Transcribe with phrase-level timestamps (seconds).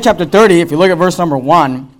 [0.00, 1.90] chapter 30, if you look at verse number 1,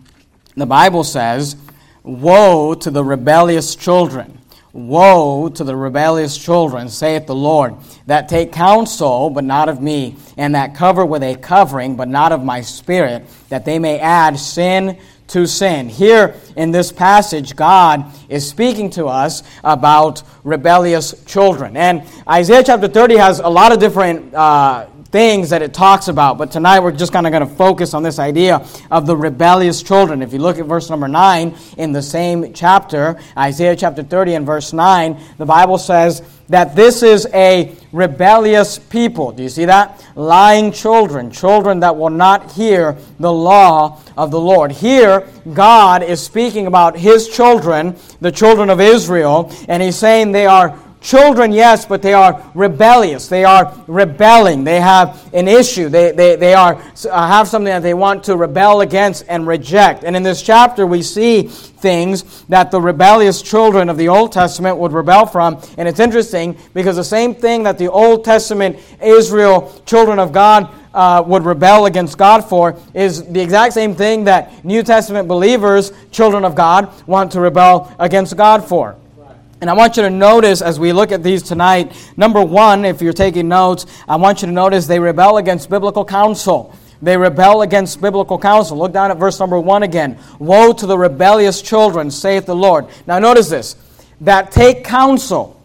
[0.57, 1.57] the Bible says,
[2.03, 4.39] Woe to the rebellious children.
[4.73, 10.17] Woe to the rebellious children, saith the Lord, that take counsel, but not of me,
[10.37, 14.39] and that cover with a covering, but not of my spirit, that they may add
[14.39, 15.89] sin to sin.
[15.89, 21.77] Here in this passage, God is speaking to us about rebellious children.
[21.77, 26.39] And Isaiah chapter 30 has a lot of different uh, things that it talks about.
[26.39, 29.83] But tonight we're just kind of going to focus on this idea of the rebellious
[29.83, 30.23] children.
[30.23, 34.47] If you look at verse number 9 in the same chapter, Isaiah chapter 30 and
[34.47, 39.33] verse 9, the Bible says that this is a rebellious people.
[39.33, 40.05] Do you see that?
[40.15, 44.71] Lying children, children that will not hear the law of the Lord.
[44.71, 50.47] Here, God is speaking about his children, the children of Israel, and he's saying they
[50.47, 53.29] are Children, yes, but they are rebellious.
[53.29, 54.65] They are rebelling.
[54.65, 55.89] They have an issue.
[55.89, 56.75] They, they, they are,
[57.09, 60.03] uh, have something that they want to rebel against and reject.
[60.03, 64.79] And in this chapter, we see things that the rebellious children of the Old Testament
[64.79, 65.63] would rebel from.
[65.79, 70.69] And it's interesting because the same thing that the Old Testament Israel, children of God,
[70.93, 75.93] uh, would rebel against God for is the exact same thing that New Testament believers,
[76.11, 78.97] children of God, want to rebel against God for.
[79.61, 83.01] And I want you to notice as we look at these tonight, number one, if
[83.01, 86.75] you're taking notes, I want you to notice they rebel against biblical counsel.
[87.01, 88.77] They rebel against biblical counsel.
[88.77, 90.19] Look down at verse number one again.
[90.39, 92.87] Woe to the rebellious children, saith the Lord.
[93.07, 93.77] Now notice this
[94.21, 95.56] that take counsel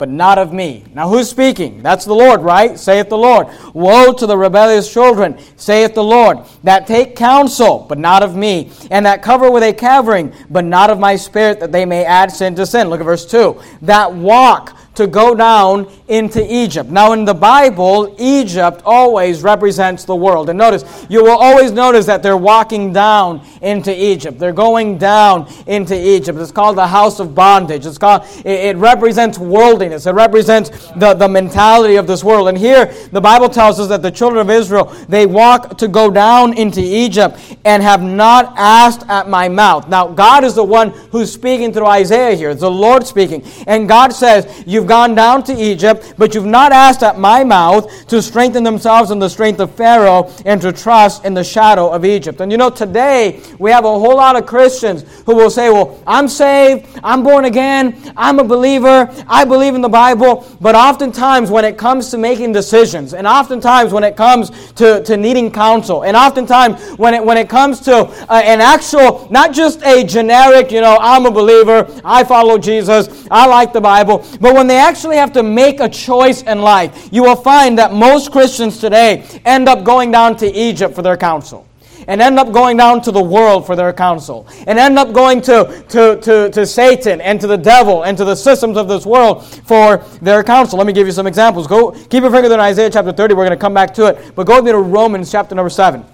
[0.00, 0.82] but not of me.
[0.94, 1.82] Now, who's speaking?
[1.82, 2.78] That's the Lord, right?
[2.78, 3.48] Saith the Lord.
[3.74, 8.72] Woe to the rebellious children, saith the Lord, that take counsel, but not of me,
[8.90, 12.32] and that cover with a covering, but not of my spirit, that they may add
[12.32, 12.88] sin to sin.
[12.88, 13.60] Look at verse 2.
[13.82, 16.90] That walk to go down into Egypt.
[16.90, 20.50] Now, in the Bible, Egypt always represents the world.
[20.50, 24.38] And notice, you will always notice that they're walking down into Egypt.
[24.38, 26.38] They're going down into Egypt.
[26.38, 27.86] It's called the house of bondage.
[27.86, 30.04] It's called, it, it represents worldliness.
[30.04, 32.48] It represents the, the mentality of this world.
[32.48, 36.10] And here, the Bible tells us that the children of Israel, they walk to go
[36.10, 39.88] down into Egypt and have not asked at my mouth.
[39.88, 42.54] Now, God is the one who's speaking through Isaiah here.
[42.54, 43.42] The Lord speaking.
[43.66, 47.88] And God says, You've gone down to Egypt, but you've not asked at my mouth
[48.08, 52.04] to strengthen themselves in the strength of Pharaoh and to trust in the shadow of
[52.04, 52.40] Egypt.
[52.40, 56.02] And you know, today we have a whole lot of Christians who will say, Well,
[56.08, 60.44] I'm saved, I'm born again, I'm a believer, I believe in the Bible.
[60.60, 65.16] But oftentimes, when it comes to making decisions, and oftentimes when it comes to, to
[65.16, 69.82] needing counsel, and oftentimes when it, when it comes to uh, an actual, not just
[69.84, 74.52] a generic, you know, I'm a believer, I follow Jesus, I like the Bible, but
[74.52, 78.30] when they actually have to make a choice in life, you will find that most
[78.30, 81.66] Christians today end up going down to Egypt for their counsel
[82.06, 85.40] and end up going down to the world for their counsel, and end up going
[85.40, 89.04] to, to, to, to Satan and to the devil and to the systems of this
[89.04, 90.78] world for their counsel.
[90.78, 91.66] Let me give you some examples.
[91.66, 93.34] Go keep your finger there in Isaiah chapter 30.
[93.34, 94.34] We're going to come back to it.
[94.34, 96.04] But go with me to Romans chapter number 7.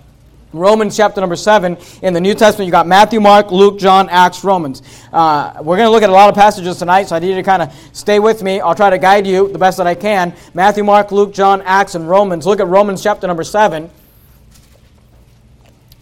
[0.53, 1.77] Romans chapter number 7.
[2.03, 4.83] In the New Testament, you got Matthew, Mark, Luke, John, Acts, Romans.
[5.13, 7.35] Uh, we're going to look at a lot of passages tonight, so I need you
[7.35, 8.61] to kind of stay with me.
[8.61, 10.35] I'll try to guide you the best that I can.
[10.55, 12.47] Matthew, Mark, Luke, John, Acts, and Romans.
[12.47, 13.91] Look at Romans chapter number 7.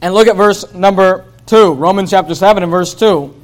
[0.02, 1.72] And look at verse number 2.
[1.72, 3.34] Romans chapter 7 and verse 2.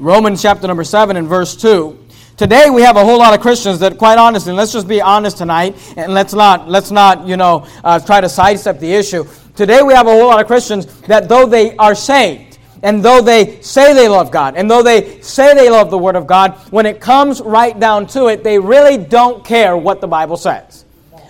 [0.00, 2.00] Romans chapter number 7 and verse 2.
[2.36, 5.38] Today we have a whole lot of Christians that, quite honestly, let's just be honest
[5.38, 9.24] tonight, and let's not, let's not, you know, uh, try to sidestep the issue.
[9.56, 13.22] Today we have a whole lot of Christians that though they are saved, and though
[13.22, 16.54] they say they love God, and though they say they love the Word of God,
[16.72, 20.83] when it comes right down to it, they really don't care what the Bible says.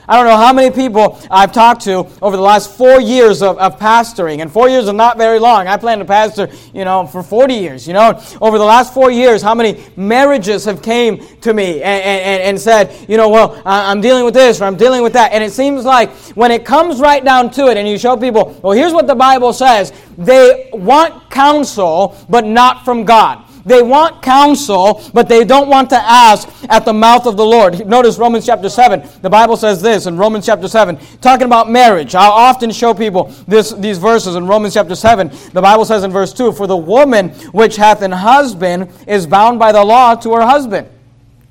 [0.06, 3.59] I don't know how many people I've talked to over the last four years of,
[3.59, 5.66] of pastoring, and four years is not very long.
[5.66, 8.22] I plan to pastor, you know, for 40 years, you know.
[8.41, 12.60] Over the last four years, how many marriages have came to me and, and, and
[12.60, 15.32] said, you know, well, I'm dealing with this or I'm dealing with that.
[15.32, 18.59] And it seems like when it comes right down to it and you show people,
[18.62, 23.44] well, here's what the Bible says, they want counsel, but not from God.
[23.66, 27.87] They want counsel, but they don't want to ask at the mouth of the Lord.
[27.87, 29.03] Notice Romans chapter 7.
[29.22, 32.15] The Bible says this in Romans chapter 7, talking about marriage.
[32.15, 35.31] I often show people this, these verses in Romans chapter 7.
[35.53, 39.59] The Bible says in verse 2 For the woman which hath an husband is bound
[39.59, 40.89] by the law to her husband.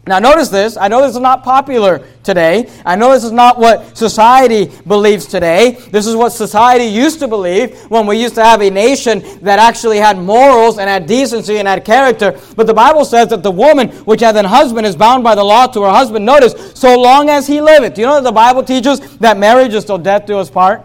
[0.05, 0.75] Now, notice this.
[0.75, 2.69] I know this is not popular today.
[2.85, 5.77] I know this is not what society believes today.
[5.91, 9.59] This is what society used to believe when we used to have a nation that
[9.59, 12.37] actually had morals and had decency and had character.
[12.57, 15.43] But the Bible says that the woman which hath an husband is bound by the
[15.43, 16.25] law to her husband.
[16.25, 17.93] Notice, so long as he liveth.
[17.93, 20.83] Do you know that the Bible teaches that marriage is till death do us part?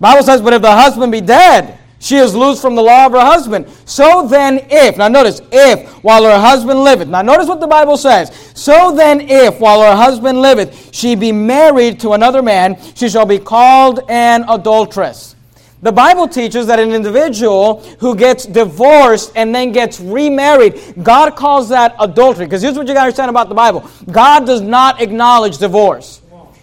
[0.00, 3.12] Bible says, but if the husband be dead, she is loose from the law of
[3.12, 3.66] her husband.
[3.84, 7.96] So then, if, now notice, if while her husband liveth, now notice what the Bible
[7.96, 8.52] says.
[8.54, 13.26] So then, if while her husband liveth, she be married to another man, she shall
[13.26, 15.36] be called an adulteress.
[15.82, 21.68] The Bible teaches that an individual who gets divorced and then gets remarried, God calls
[21.68, 22.46] that adultery.
[22.46, 26.22] Because here's what you got to understand about the Bible God does not acknowledge divorce.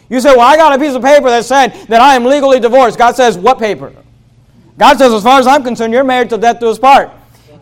[0.09, 2.59] You say, Well, I got a piece of paper that said that I am legally
[2.59, 2.97] divorced.
[2.97, 3.93] God says, What paper?
[4.77, 7.11] God says, As far as I'm concerned, you're married till death do us part.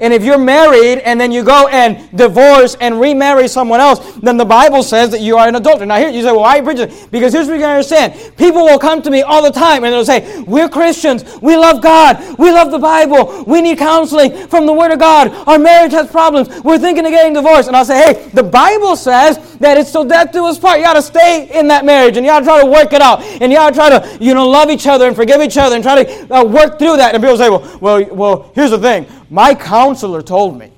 [0.02, 4.36] And if you're married and then you go and divorce and remarry someone else, then
[4.36, 5.86] the Bible says that you are an adulterer.
[5.86, 7.08] Now, here you say, well, why are you preaching?
[7.12, 8.36] Because here's what you understand.
[8.36, 11.40] People will come to me all the time and they'll say, We're Christians.
[11.42, 12.38] We love God.
[12.40, 13.44] We love the Bible.
[13.46, 15.30] We need counseling from the Word of God.
[15.48, 16.50] Our marriage has problems.
[16.64, 17.68] We're thinking of getting divorced.
[17.68, 20.80] And I'll say, Hey, the Bible says that it's till death do us part.
[20.80, 23.02] You got to stay in that marriage and you got to try to work it
[23.02, 23.22] out.
[23.22, 25.76] And you got to try to, you know, love each other and forgive each other
[25.76, 27.14] and try to uh, work through that.
[27.14, 29.06] And people say, Well, well, well here's the thing.
[29.32, 30.72] My counselor told me.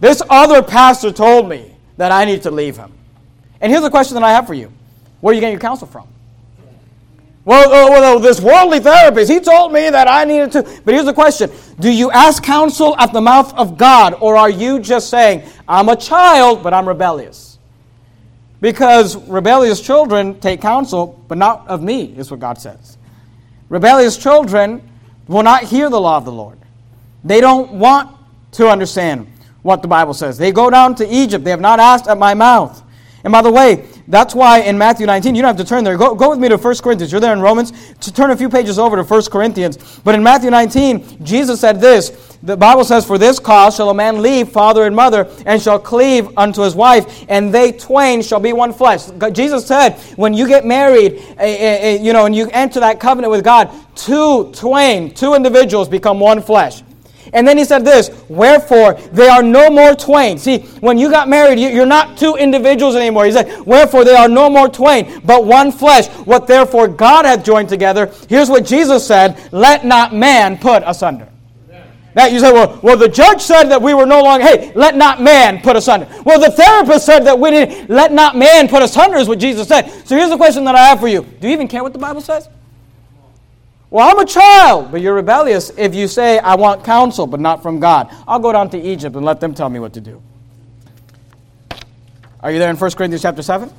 [0.00, 2.90] This other pastor told me that I need to leave him.
[3.60, 4.72] And here's the question that I have for you
[5.20, 6.08] Where are you getting your counsel from?
[7.44, 10.62] Well, uh, well, this worldly therapist, he told me that I needed to.
[10.84, 14.50] But here's the question Do you ask counsel at the mouth of God, or are
[14.50, 17.58] you just saying, I'm a child, but I'm rebellious?
[18.62, 22.96] Because rebellious children take counsel, but not of me, is what God says.
[23.68, 24.82] Rebellious children
[25.26, 26.58] will not hear the law of the Lord.
[27.24, 28.16] They don't want
[28.52, 29.26] to understand
[29.62, 30.38] what the Bible says.
[30.38, 31.44] They go down to Egypt.
[31.44, 32.82] They have not asked at my mouth.
[33.24, 35.96] And by the way, that's why in Matthew 19, you don't have to turn there.
[35.96, 37.10] Go, go with me to 1 Corinthians.
[37.12, 37.72] You're there in Romans.
[38.00, 40.00] To turn a few pages over to 1 Corinthians.
[40.04, 43.94] But in Matthew 19, Jesus said this The Bible says, For this cause shall a
[43.94, 48.40] man leave father and mother, and shall cleave unto his wife, and they twain shall
[48.40, 49.06] be one flesh.
[49.32, 53.00] Jesus said, when you get married, eh, eh, eh, you know, and you enter that
[53.00, 56.82] covenant with God, two twain, two individuals become one flesh.
[57.32, 60.38] And then he said this, wherefore they are no more twain.
[60.38, 63.24] See, when you got married, you're not two individuals anymore.
[63.26, 66.08] He said, wherefore they are no more twain, but one flesh.
[66.26, 71.28] What therefore God hath joined together, here's what Jesus said, let not man put asunder.
[72.14, 74.96] That you say, well, well, the judge said that we were no longer, hey, let
[74.96, 76.08] not man put asunder.
[76.24, 79.68] Well, the therapist said that we didn't, let not man put asunder is what Jesus
[79.68, 79.88] said.
[80.04, 81.22] So here's the question that I have for you.
[81.40, 82.48] Do you even care what the Bible says?
[83.90, 87.62] Well, I'm a child, but you're rebellious if you say, I want counsel, but not
[87.62, 88.14] from God.
[88.26, 90.22] I'll go down to Egypt and let them tell me what to do.
[92.40, 93.72] Are you there in 1 Corinthians chapter 7?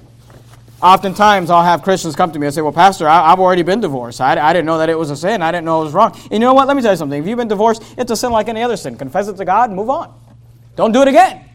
[0.81, 3.81] Oftentimes, I'll have Christians come to me and say, Well, Pastor, I, have already been
[3.81, 4.21] divorced.
[4.21, 5.41] I, I didn't know that it was a sin.
[5.41, 6.17] I didn't know it was wrong.
[6.23, 6.67] And you know what?
[6.67, 7.21] Let me tell you something.
[7.21, 8.97] If you've been divorced, it's a sin like any other sin.
[8.97, 10.13] Confess it to God and move on.
[10.77, 11.48] Don't do it again.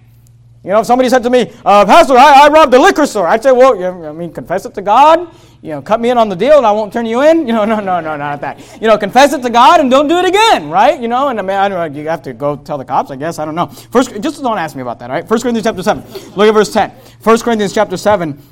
[0.65, 3.27] You know, if somebody said to me, uh, Pastor, I, I robbed the liquor store,
[3.27, 5.31] I'd say, Well, I mean, confess it to God
[5.65, 7.47] you know, cut me in on the deal and I won't turn you in.
[7.55, 8.61] You know, no, no, no, not that.
[8.83, 11.01] You know, confess it to God and don't do it again, right?
[11.01, 13.11] You know, and I mean, I don't know, you have to go tell the cops,
[13.11, 13.39] I guess.
[13.39, 13.67] I don't know.
[13.67, 15.29] First, just don't ask me about that, all right?
[15.29, 16.03] 1 Corinthians chapter 7.
[16.37, 16.91] Look at verse 10.
[16.91, 18.43] 1 Corinthians chapter 7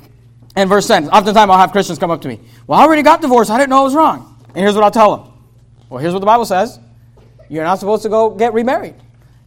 [0.55, 1.09] and verse 10.
[1.09, 2.39] Oftentimes I'll have Christians come up to me.
[2.65, 3.51] Well, I already got divorced.
[3.51, 4.43] I didn't know it was wrong.
[4.47, 5.33] And here's what I'll tell them.
[5.89, 6.79] Well, here's what the Bible says.
[7.47, 8.95] You're not supposed to go get remarried.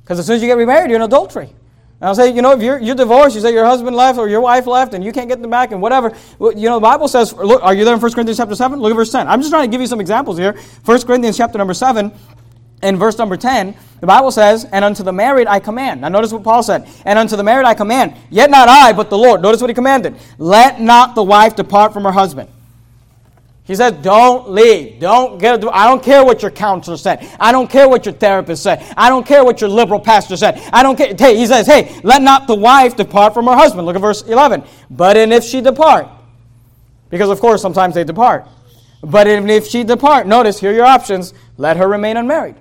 [0.03, 1.53] Because as soon as you get remarried, you're in adultery.
[2.01, 4.29] And I'll say, you know, if you're, you're divorced, you say your husband left or
[4.29, 6.15] your wife left and you can't get them back and whatever.
[6.39, 8.79] You know, the Bible says, look, are you there in 1 Corinthians chapter 7?
[8.79, 9.27] Look at verse 10.
[9.27, 10.59] I'm just trying to give you some examples here.
[10.85, 12.13] 1 Corinthians chapter number 7
[12.83, 16.03] and verse number 10, the Bible says, And unto the married I command.
[16.03, 16.87] Now notice what Paul said.
[17.07, 19.41] And unto the married I command, yet not I, but the Lord.
[19.41, 20.17] Notice what he commanded.
[20.37, 22.50] Let not the wife depart from her husband.
[23.66, 25.00] He said, don't leave.
[25.00, 27.28] Don't get I don't care what your counselor said.
[27.40, 28.87] I don't care what your therapist said.
[28.96, 30.62] I don't care what your liberal pastor said.
[30.73, 31.12] I don't care.
[31.18, 33.85] Hey, he says, hey, let not the wife depart from her husband.
[33.85, 34.62] Look at verse 11.
[34.88, 36.08] But and if she depart,
[37.11, 38.46] because of course sometimes they depart.
[39.02, 41.35] But if she depart, notice here are your options.
[41.56, 42.54] Let her remain unmarried.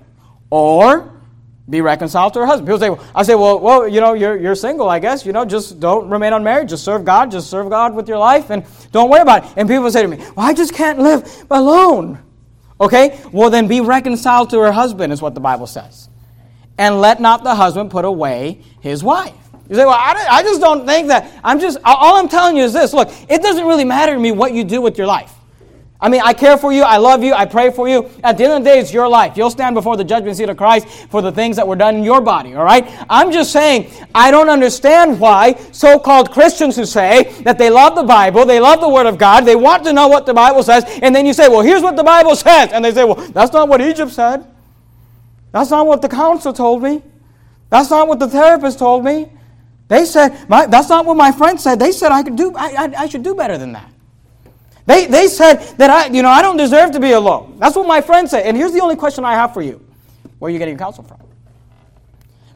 [0.50, 1.15] Or
[1.68, 2.68] be reconciled to her husband.
[2.68, 5.26] People say, well, I say, well, well, you know, you're, you're single, I guess.
[5.26, 6.68] You know, just don't remain unmarried.
[6.68, 7.30] Just serve God.
[7.30, 9.50] Just serve God with your life and don't worry about it.
[9.56, 12.20] And people say to me, well, I just can't live alone.
[12.80, 13.20] Okay?
[13.32, 16.08] Well, then be reconciled to her husband, is what the Bible says.
[16.78, 19.34] And let not the husband put away his wife.
[19.68, 21.40] You say, well, I, I just don't think that.
[21.42, 24.30] I'm just, all I'm telling you is this look, it doesn't really matter to me
[24.30, 25.32] what you do with your life.
[25.98, 28.10] I mean, I care for you, I love you, I pray for you.
[28.22, 29.36] At the end of the day, it's your life.
[29.36, 32.04] You'll stand before the judgment seat of Christ for the things that were done in
[32.04, 32.86] your body, all right?
[33.08, 37.94] I'm just saying, I don't understand why so called Christians who say that they love
[37.94, 40.62] the Bible, they love the Word of God, they want to know what the Bible
[40.62, 42.72] says, and then you say, well, here's what the Bible says.
[42.72, 44.46] And they say, well, that's not what Egypt said.
[45.52, 47.02] That's not what the council told me.
[47.70, 49.30] That's not what the therapist told me.
[49.88, 51.78] They said, that's not what my friend said.
[51.78, 53.90] They said I could do, I, I, I should do better than that.
[54.86, 57.56] They, they said that I, you know, I don't deserve to be alone.
[57.58, 58.48] That's what my friends say.
[58.48, 59.84] And here's the only question I have for you
[60.38, 61.18] Where are you getting counsel from?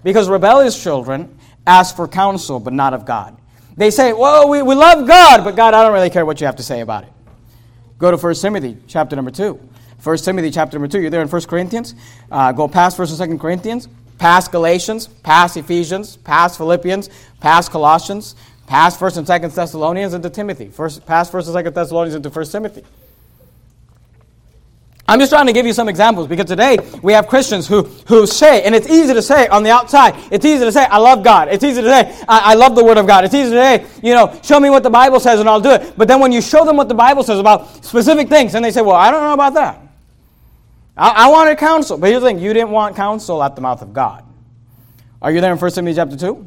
[0.02, 3.36] Because rebellious children ask for counsel, but not of God.
[3.76, 6.46] They say, well, we, we love God, but God, I don't really care what you
[6.46, 7.10] have to say about it.
[7.98, 9.60] Go to 1 Timothy chapter number 2.
[10.02, 11.00] 1 Timothy chapter number 2.
[11.00, 11.94] You're there in 1 Corinthians.
[12.30, 17.10] Uh, go past 1st and 2nd Corinthians, past Galatians, past Ephesians, past Philippians,
[17.40, 18.36] past Colossians,
[18.70, 20.68] past 1st and 2nd Thessalonians into Timothy.
[20.68, 22.84] First, past 1st and 2nd Thessalonians into First Timothy.
[25.08, 28.28] I'm just trying to give you some examples because today we have Christians who, who
[28.28, 31.24] say, and it's easy to say on the outside, it's easy to say, I love
[31.24, 31.48] God.
[31.48, 33.24] It's easy to say, I, I, love the Word of God.
[33.24, 35.72] It's easy to say, you know, show me what the Bible says and I'll do
[35.72, 35.94] it.
[35.96, 38.70] But then when you show them what the Bible says about specific things, and they
[38.70, 39.82] say, well, I don't know about that.
[40.96, 41.98] I, I wanted counsel.
[41.98, 44.24] But here's the thing you didn't want counsel at the mouth of God.
[45.20, 46.46] Are you there in 1 Timothy chapter 2?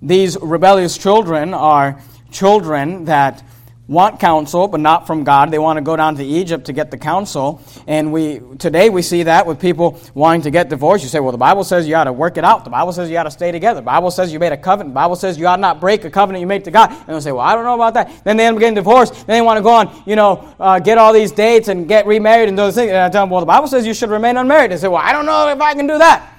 [0.00, 2.00] These rebellious children are
[2.30, 3.42] children that
[3.88, 5.50] want counsel, but not from God.
[5.50, 7.62] They want to go down to Egypt to get the counsel.
[7.86, 11.02] And we today we see that with people wanting to get divorced.
[11.02, 12.64] You say, well, the Bible says you ought to work it out.
[12.64, 13.80] The Bible says you ought to stay together.
[13.80, 14.92] The Bible says you made a covenant.
[14.92, 16.90] The Bible says you ought not break a covenant you made to God.
[16.90, 18.24] And they'll say, well, I don't know about that.
[18.24, 19.14] Then they end up getting divorced.
[19.26, 22.06] Then they want to go on, you know, uh, get all these dates and get
[22.06, 22.90] remarried and those things.
[22.90, 24.70] And I tell them, well, the Bible says you should remain unmarried.
[24.70, 26.37] They say, well, I don't know if I can do that.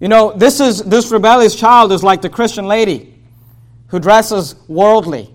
[0.00, 3.14] You know, this is this rebellious child is like the Christian lady
[3.88, 5.32] who dresses worldly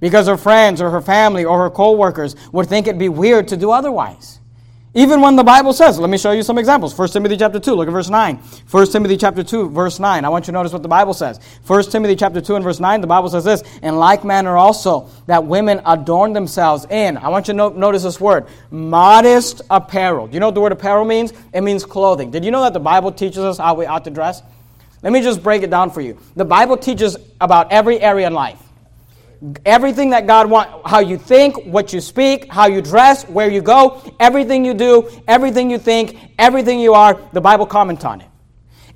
[0.00, 3.56] because her friends or her family or her co-workers would think it'd be weird to
[3.56, 4.40] do otherwise.
[4.94, 6.96] Even when the Bible says, let me show you some examples.
[6.96, 8.36] 1 Timothy chapter 2, look at verse 9.
[8.36, 10.24] 1 Timothy chapter 2, verse 9.
[10.24, 11.38] I want you to notice what the Bible says.
[11.66, 15.10] 1 Timothy chapter 2 and verse 9, the Bible says this, in like manner also,
[15.26, 20.26] that women adorn themselves in, I want you to no- notice this word, modest apparel.
[20.26, 21.34] Do you know what the word apparel means?
[21.52, 22.30] It means clothing.
[22.30, 24.42] Did you know that the Bible teaches us how we ought to dress?
[25.02, 26.18] Let me just break it down for you.
[26.34, 28.58] The Bible teaches about every area in life.
[29.64, 33.62] Everything that God wants, how you think, what you speak, how you dress, where you
[33.62, 38.27] go, everything you do, everything you think, everything you are, the Bible comments on it.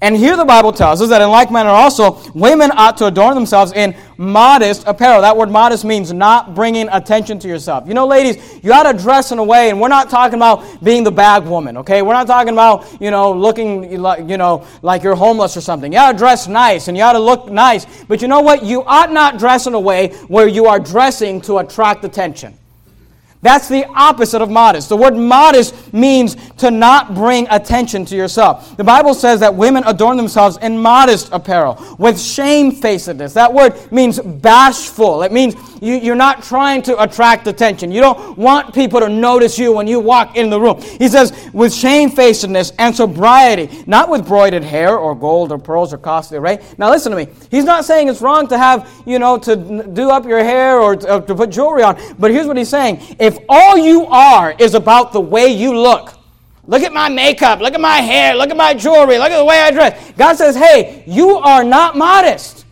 [0.03, 3.37] And here the Bible tells us that in like manner also, women ought to adorn
[3.37, 5.23] themselves in modest apparel.
[5.23, 7.87] That word modest means not bringing attention to yourself.
[7.87, 10.83] You know, ladies, you ought to dress in a way, and we're not talking about
[10.83, 12.03] being the bag woman, okay?
[12.03, 15.93] We're not talking about, you know, looking like, you know, like you're homeless or something.
[15.93, 17.87] You ought to dress nice, and you ought to look nice.
[18.05, 18.65] But you know what?
[18.65, 22.59] You ought not dress in a way where you are dressing to attract attention.
[23.43, 24.89] That's the opposite of modest.
[24.89, 28.77] The word modest means to not bring attention to yourself.
[28.77, 33.35] The Bible says that women adorn themselves in modest apparel, with shamefacedness.
[33.35, 35.25] That word means bashful.
[35.25, 37.91] It means you, are not trying to attract attention.
[37.91, 40.81] You don't want people to notice you when you walk in the room.
[40.81, 45.99] He says, with shamefacedness and sobriety, not with broided hair or gold or pearls or
[45.99, 46.65] costly array.
[46.79, 47.27] Now listen to me.
[47.51, 49.57] He's not saying it's wrong to have, you know, to
[49.93, 52.01] do up your hair or to, uh, to put jewelry on.
[52.21, 53.01] But here's what he's saying.
[53.19, 56.13] If if all you are is about the way you look,
[56.67, 59.45] look at my makeup, look at my hair, look at my jewelry, look at the
[59.45, 60.13] way I dress.
[60.13, 62.67] God says, hey, you are not modest.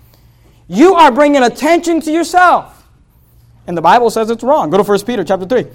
[0.68, 2.86] You are bringing attention to yourself.
[3.66, 4.68] And the Bible says it's wrong.
[4.68, 5.66] Go to 1 Peter chapter 3.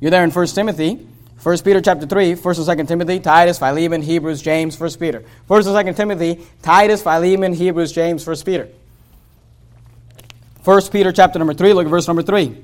[0.00, 1.06] You're there in 1 Timothy.
[1.42, 5.24] 1 Peter chapter 3, 1 and 2 Timothy, Titus, Philemon, Hebrews, James, 1 Peter.
[5.48, 8.68] 1 and 2 Timothy, Titus, Philemon, Hebrews, James, 1 Peter.
[10.62, 12.56] 1 Peter chapter number 3, look at verse number 3.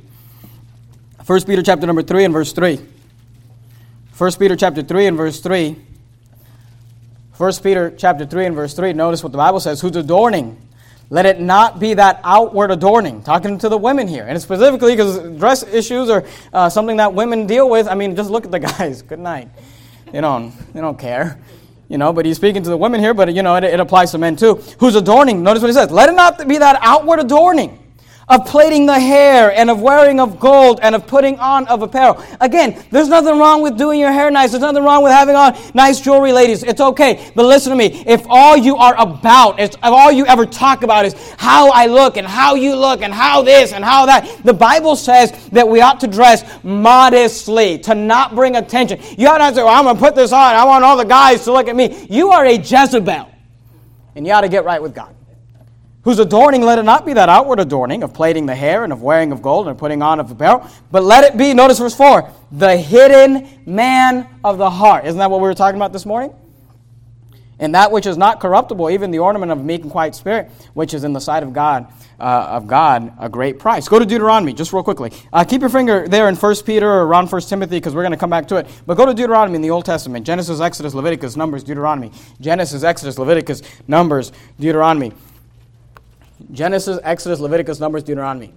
[1.29, 2.81] 1 Peter chapter number 3 and verse 3.
[4.17, 5.77] 1 Peter chapter 3 and verse 3.
[7.37, 8.95] 1 Peter chapter 3 and verse 3.
[8.95, 9.79] Notice what the Bible says.
[9.83, 10.59] Whose adorning?
[11.11, 13.23] Let it not be that outward adorning.
[13.23, 14.25] Talking to the women here.
[14.27, 17.89] And specifically because dress issues are uh, something that women deal with.
[17.89, 19.03] I mean, just look at the guys.
[19.03, 19.51] Good night.
[20.11, 21.39] They don't, they don't care.
[21.91, 24.13] You know, but he's speaking to the women here, but you know, it, it applies
[24.13, 24.55] to men too.
[24.81, 25.43] Whose adorning?
[25.43, 25.91] Notice what he says.
[25.91, 27.85] Let it not be that outward adorning
[28.29, 32.23] of plaiting the hair and of wearing of gold and of putting on of apparel.
[32.41, 34.51] Again, there's nothing wrong with doing your hair nice.
[34.51, 36.63] There's nothing wrong with having on nice jewelry, ladies.
[36.63, 37.31] It's okay.
[37.35, 38.03] But listen to me.
[38.07, 42.17] If all you are about, if all you ever talk about is how I look
[42.17, 45.81] and how you look and how this and how that, the Bible says that we
[45.81, 49.01] ought to dress modestly, to not bring attention.
[49.17, 50.55] You ought not say, well, I'm going to put this on.
[50.55, 52.07] I want all the guys to look at me.
[52.11, 53.31] You are a Jezebel.
[54.15, 55.15] And you ought to get right with God
[56.09, 59.03] whose adorning let it not be that outward adorning of plaiting the hair and of
[59.03, 62.33] wearing of gold and putting on of apparel, but let it be, notice verse 4,
[62.51, 65.05] the hidden man of the heart.
[65.05, 66.35] Isn't that what we were talking about this morning?
[67.59, 70.95] And that which is not corruptible, even the ornament of meek and quiet spirit, which
[70.95, 73.87] is in the sight of God, uh, of God, a great price.
[73.87, 75.13] Go to Deuteronomy, just real quickly.
[75.31, 78.13] Uh, keep your finger there in 1 Peter or around 1 Timothy, because we're going
[78.13, 78.67] to come back to it.
[78.87, 82.13] But go to Deuteronomy in the Old Testament Genesis, Exodus, Leviticus, Numbers, Deuteronomy.
[82.41, 85.13] Genesis, Exodus, Leviticus, Numbers, Deuteronomy.
[86.51, 88.53] Genesis, Exodus, Leviticus, Numbers, Deuteronomy.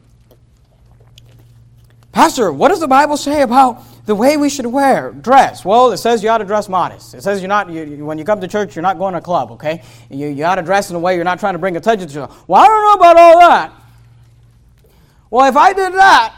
[2.11, 5.63] Pastor, what does the Bible say about the way we should wear, dress?
[5.63, 7.13] Well, it says you ought to dress modest.
[7.13, 9.21] It says you're not, you, when you come to church, you're not going to a
[9.21, 9.81] club, okay?
[10.09, 12.13] You, you ought to dress in a way you're not trying to bring attention to
[12.13, 12.47] yourself.
[12.47, 13.73] Well, I don't know about all that.
[15.29, 16.35] Well, if I did that,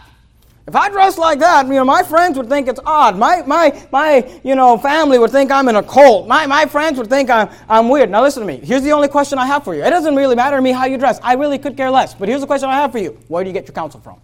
[0.66, 3.18] if I dressed like that, you know, my friends would think it's odd.
[3.18, 6.26] My, my, my, you know, family would think I'm in a cult.
[6.26, 8.10] My, my friends would think I'm, I'm weird.
[8.10, 8.66] Now listen to me.
[8.66, 9.84] Here's the only question I have for you.
[9.84, 11.20] It doesn't really matter to me how you dress.
[11.22, 12.14] I really could care less.
[12.14, 13.20] But here's the question I have for you.
[13.28, 14.22] Where do you get your counsel from?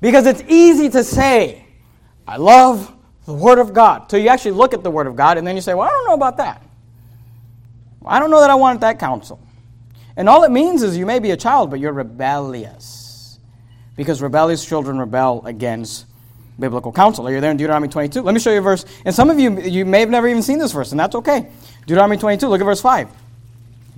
[0.00, 1.66] Because it's easy to say,
[2.26, 2.90] I love
[3.26, 4.08] the Word of God.
[4.08, 5.90] Till you actually look at the Word of God and then you say, well, I
[5.90, 6.62] don't know about that.
[8.06, 9.40] I don't know that I want that counsel.
[10.16, 13.05] And all it means is you may be a child, but you're rebellious
[13.96, 16.06] because rebellious children rebel against
[16.58, 17.26] biblical counsel.
[17.26, 18.22] Are you there in Deuteronomy 22?
[18.22, 18.84] Let me show you a verse.
[19.04, 21.48] And some of you, you may have never even seen this verse, and that's okay.
[21.86, 23.08] Deuteronomy 22, look at verse 5.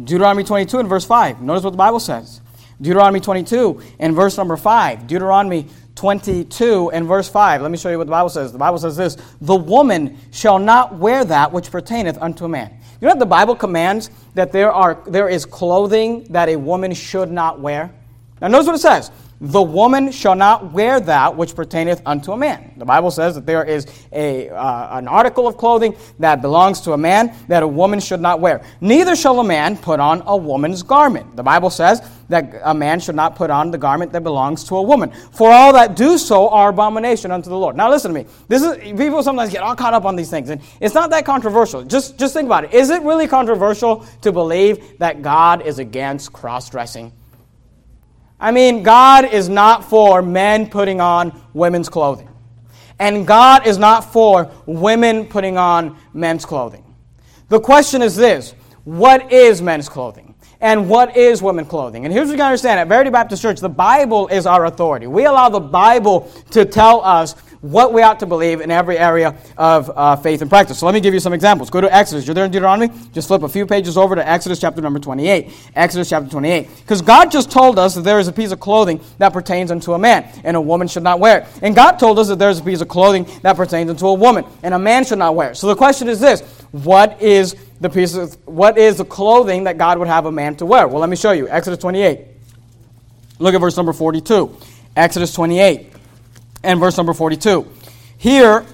[0.03, 1.43] Deuteronomy 22 and verse 5.
[1.43, 2.41] Notice what the Bible says.
[2.81, 5.07] Deuteronomy 22 and verse number 5.
[5.07, 7.63] Deuteronomy 22 and verse 5.
[7.63, 8.53] Let me show you what the Bible says.
[8.53, 12.71] The Bible says this The woman shall not wear that which pertaineth unto a man.
[13.01, 14.11] You know what the Bible commands?
[14.35, 17.93] That there, are, there is clothing that a woman should not wear.
[18.41, 22.37] Now, notice what it says the woman shall not wear that which pertaineth unto a
[22.37, 22.73] man.
[22.77, 26.93] The Bible says that there is a, uh, an article of clothing that belongs to
[26.93, 28.63] a man that a woman should not wear.
[28.81, 31.37] Neither shall a man put on a woman's garment.
[31.37, 34.77] The Bible says that a man should not put on the garment that belongs to
[34.77, 35.11] a woman.
[35.33, 37.77] For all that do so are abomination unto the Lord.
[37.77, 38.29] Now listen to me.
[38.49, 41.25] This is people sometimes get all caught up on these things, and it's not that
[41.25, 41.85] controversial.
[41.85, 42.75] Just just think about it.
[42.75, 47.13] Is it really controversial to believe that God is against cross dressing?
[48.41, 52.29] I mean, God is not for men putting on women's clothing.
[52.99, 56.85] And God is not for women putting on men's clothing.
[57.49, 58.55] The question is this
[58.85, 60.35] what is men's clothing?
[60.61, 62.05] And what is women's clothing?
[62.05, 65.07] And here's what you gotta understand at Verity Baptist Church, the Bible is our authority.
[65.07, 69.37] We allow the Bible to tell us what we ought to believe in every area
[69.57, 70.79] of uh, faith and practice.
[70.79, 71.71] So let me give you some examples.
[71.71, 72.27] Go to Exodus.
[72.27, 72.93] You're there in Deuteronomy?
[73.13, 75.51] Just flip a few pages over to Exodus chapter number 28.
[75.75, 76.69] Exodus chapter 28.
[76.81, 79.95] Because God just told us that there is a piece of clothing that pertains unto
[79.95, 81.47] a man, and a woman should not wear it.
[81.63, 84.15] And God told us that there is a piece of clothing that pertains unto a
[84.15, 85.57] woman, and a man should not wear it.
[85.57, 86.41] So the question is this
[86.71, 90.57] what is the piece of, what is the clothing that God would have a man
[90.57, 90.87] to wear?
[90.87, 91.49] Well, let me show you.
[91.49, 92.21] Exodus 28.
[93.39, 94.57] Look at verse number 42.
[94.97, 95.93] Exodus 28
[96.63, 97.67] and verse number 42.
[98.17, 98.65] Here,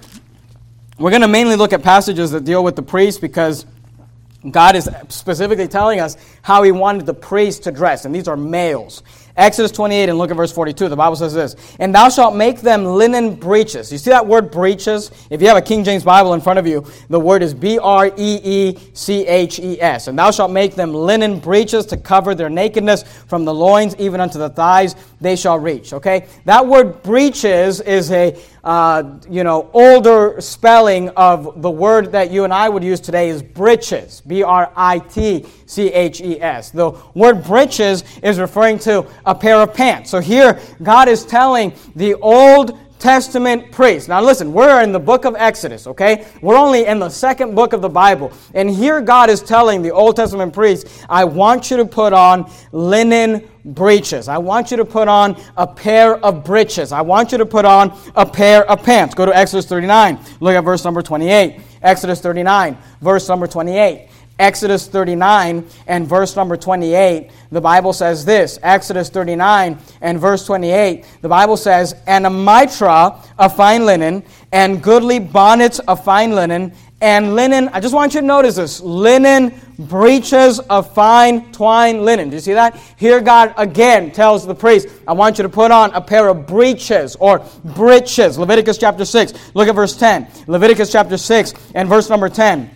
[0.98, 3.66] we're going to mainly look at passages that deal with the priest because
[4.50, 8.36] God is specifically telling us how he wanted the priest to dress, and these are
[8.36, 9.02] males.
[9.36, 10.88] Exodus 28 and look at verse 42.
[10.88, 13.90] The Bible says this And thou shalt make them linen breeches.
[13.90, 15.10] You see that word breeches?
[15.28, 17.78] If you have a King James Bible in front of you, the word is B
[17.78, 20.06] R E E C H E S.
[20.06, 24.20] And thou shalt make them linen breeches to cover their nakedness from the loins even
[24.20, 25.92] unto the thighs they shall reach.
[25.92, 26.28] Okay?
[26.44, 32.44] That word breeches is a uh, you know, older spelling of the word that you
[32.44, 34.22] and I would use today is britches.
[34.22, 36.70] B R I T C H E S.
[36.70, 40.10] The word breeches is referring to a pair of pants.
[40.10, 44.08] So here, God is telling the Old Testament priests.
[44.08, 46.26] Now listen, we're in the book of Exodus, okay?
[46.40, 48.32] We're only in the second book of the Bible.
[48.54, 52.50] And here God is telling the Old Testament priests, I want you to put on
[52.72, 54.26] linen breeches.
[54.26, 56.92] I want you to put on a pair of breeches.
[56.92, 59.14] I want you to put on a pair of pants.
[59.14, 60.18] Go to Exodus 39.
[60.40, 61.60] Look at verse number 28.
[61.82, 64.08] Exodus 39, verse number 28.
[64.38, 68.58] Exodus 39 and verse number 28, the Bible says this.
[68.62, 72.86] Exodus 39 and verse 28, the Bible says, And a mitre
[73.38, 78.22] of fine linen, and goodly bonnets of fine linen, and linen, I just want you
[78.22, 82.30] to notice this linen breeches of fine twine linen.
[82.30, 82.80] Do you see that?
[82.96, 86.46] Here, God again tells the priest, I want you to put on a pair of
[86.46, 88.38] breeches or britches.
[88.38, 89.54] Leviticus chapter 6.
[89.54, 90.26] Look at verse 10.
[90.46, 92.70] Leviticus chapter 6 and verse number 10.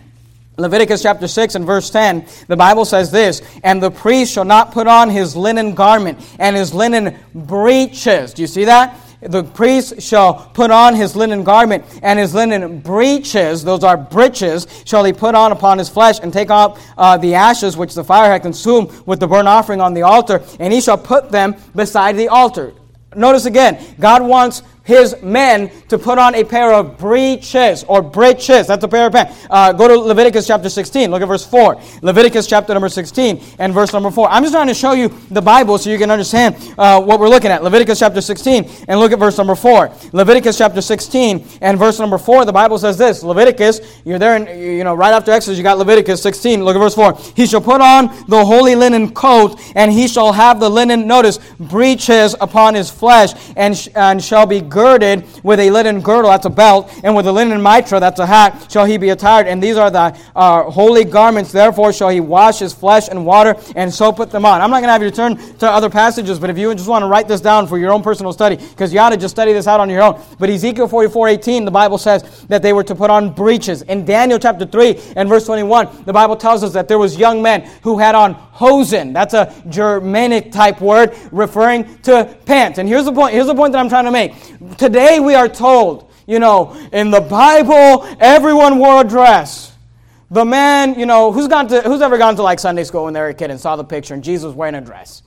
[0.59, 4.71] Leviticus chapter 6 and verse 10, the Bible says this And the priest shall not
[4.71, 8.33] put on his linen garment and his linen breeches.
[8.33, 8.95] Do you see that?
[9.21, 14.65] The priest shall put on his linen garment and his linen breeches, those are breeches,
[14.85, 18.03] shall he put on upon his flesh and take up uh, the ashes which the
[18.03, 21.55] fire had consumed with the burnt offering on the altar, and he shall put them
[21.75, 22.73] beside the altar.
[23.13, 28.65] Notice again, God wants his men to put on a pair of breeches or britches.
[28.65, 29.45] That's a pair of pants.
[29.49, 31.11] Uh, go to Leviticus chapter 16.
[31.11, 31.79] Look at verse 4.
[32.01, 34.27] Leviticus chapter number 16 and verse number 4.
[34.29, 37.29] I'm just trying to show you the Bible so you can understand uh, what we're
[37.29, 37.63] looking at.
[37.63, 39.93] Leviticus chapter 16 and look at verse number 4.
[40.11, 42.45] Leviticus chapter 16 and verse number 4.
[42.45, 43.21] The Bible says this.
[43.21, 46.63] Leviticus, you're there, in, you know, right after Exodus, you got Leviticus 16.
[46.63, 47.15] Look at verse 4.
[47.35, 51.37] He shall put on the holy linen coat and he shall have the linen, notice,
[51.59, 56.45] breeches upon his flesh and, sh- and shall be girded with a linen girdle, that's
[56.45, 59.45] a belt, and with a linen mitre, that's a hat, shall he be attired.
[59.45, 61.51] And these are the uh, holy garments.
[61.51, 64.61] Therefore shall he wash his flesh and water, and so put them on.
[64.61, 67.03] I'm not going to have you turn to other passages, but if you just want
[67.03, 69.51] to write this down for your own personal study, because you ought to just study
[69.51, 70.21] this out on your own.
[70.39, 73.81] But Ezekiel 44 18, the Bible says that they were to put on breeches.
[73.81, 77.41] In Daniel chapter 3 and verse 21, the Bible tells us that there was young
[77.41, 79.11] men who had on hosen.
[79.11, 82.77] That's a Germanic type word referring to pants.
[82.79, 83.33] And here's the point.
[83.33, 84.33] Here's the point that I'm trying to make.
[84.77, 89.73] Today we are told, you know, in the Bible, everyone wore a dress.
[90.31, 93.13] The man, you know, who's gone to who's ever gone to like Sunday school when
[93.13, 95.23] they were a kid and saw the picture and Jesus wearing a dress?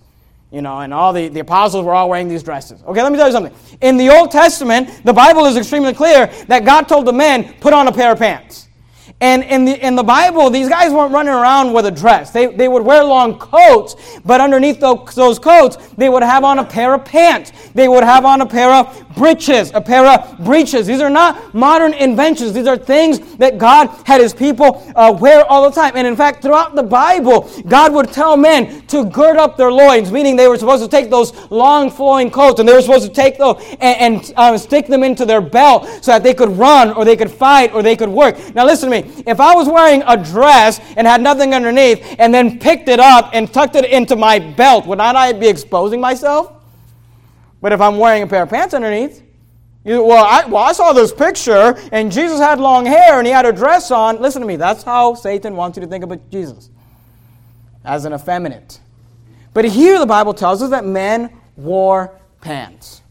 [0.50, 2.82] You know, and all the, the apostles were all wearing these dresses.
[2.82, 3.54] Okay, let me tell you something.
[3.80, 7.72] In the Old Testament, the Bible is extremely clear that God told the men, put
[7.72, 8.68] on a pair of pants.
[9.22, 12.32] And in the, in the Bible, these guys weren't running around with a dress.
[12.32, 16.58] They, they would wear long coats, but underneath those, those coats, they would have on
[16.58, 17.52] a pair of pants.
[17.72, 20.86] They would have on a pair of breeches, a pair of breeches.
[20.86, 22.52] These are not modern inventions.
[22.52, 25.92] These are things that God had his people uh, wear all the time.
[25.96, 30.10] And in fact, throughout the Bible, God would tell men to gird up their loins,
[30.12, 33.12] meaning they were supposed to take those long flowing coats and they were supposed to
[33.12, 36.92] take those and, and uh, stick them into their belt so that they could run
[36.92, 38.36] or they could fight or they could work.
[38.54, 39.22] Now listen to me.
[39.26, 43.30] If I was wearing a dress and had nothing underneath and then picked it up
[43.32, 46.61] and tucked it into my belt, would not I be exposing myself?
[47.62, 49.22] But if I'm wearing a pair of pants underneath,
[49.84, 53.32] you, well, I, well, I saw this picture and Jesus had long hair and he
[53.32, 54.20] had a dress on.
[54.20, 56.70] Listen to me, that's how Satan wants you to think about Jesus
[57.84, 58.80] as an effeminate.
[59.54, 63.01] But here the Bible tells us that men wore pants.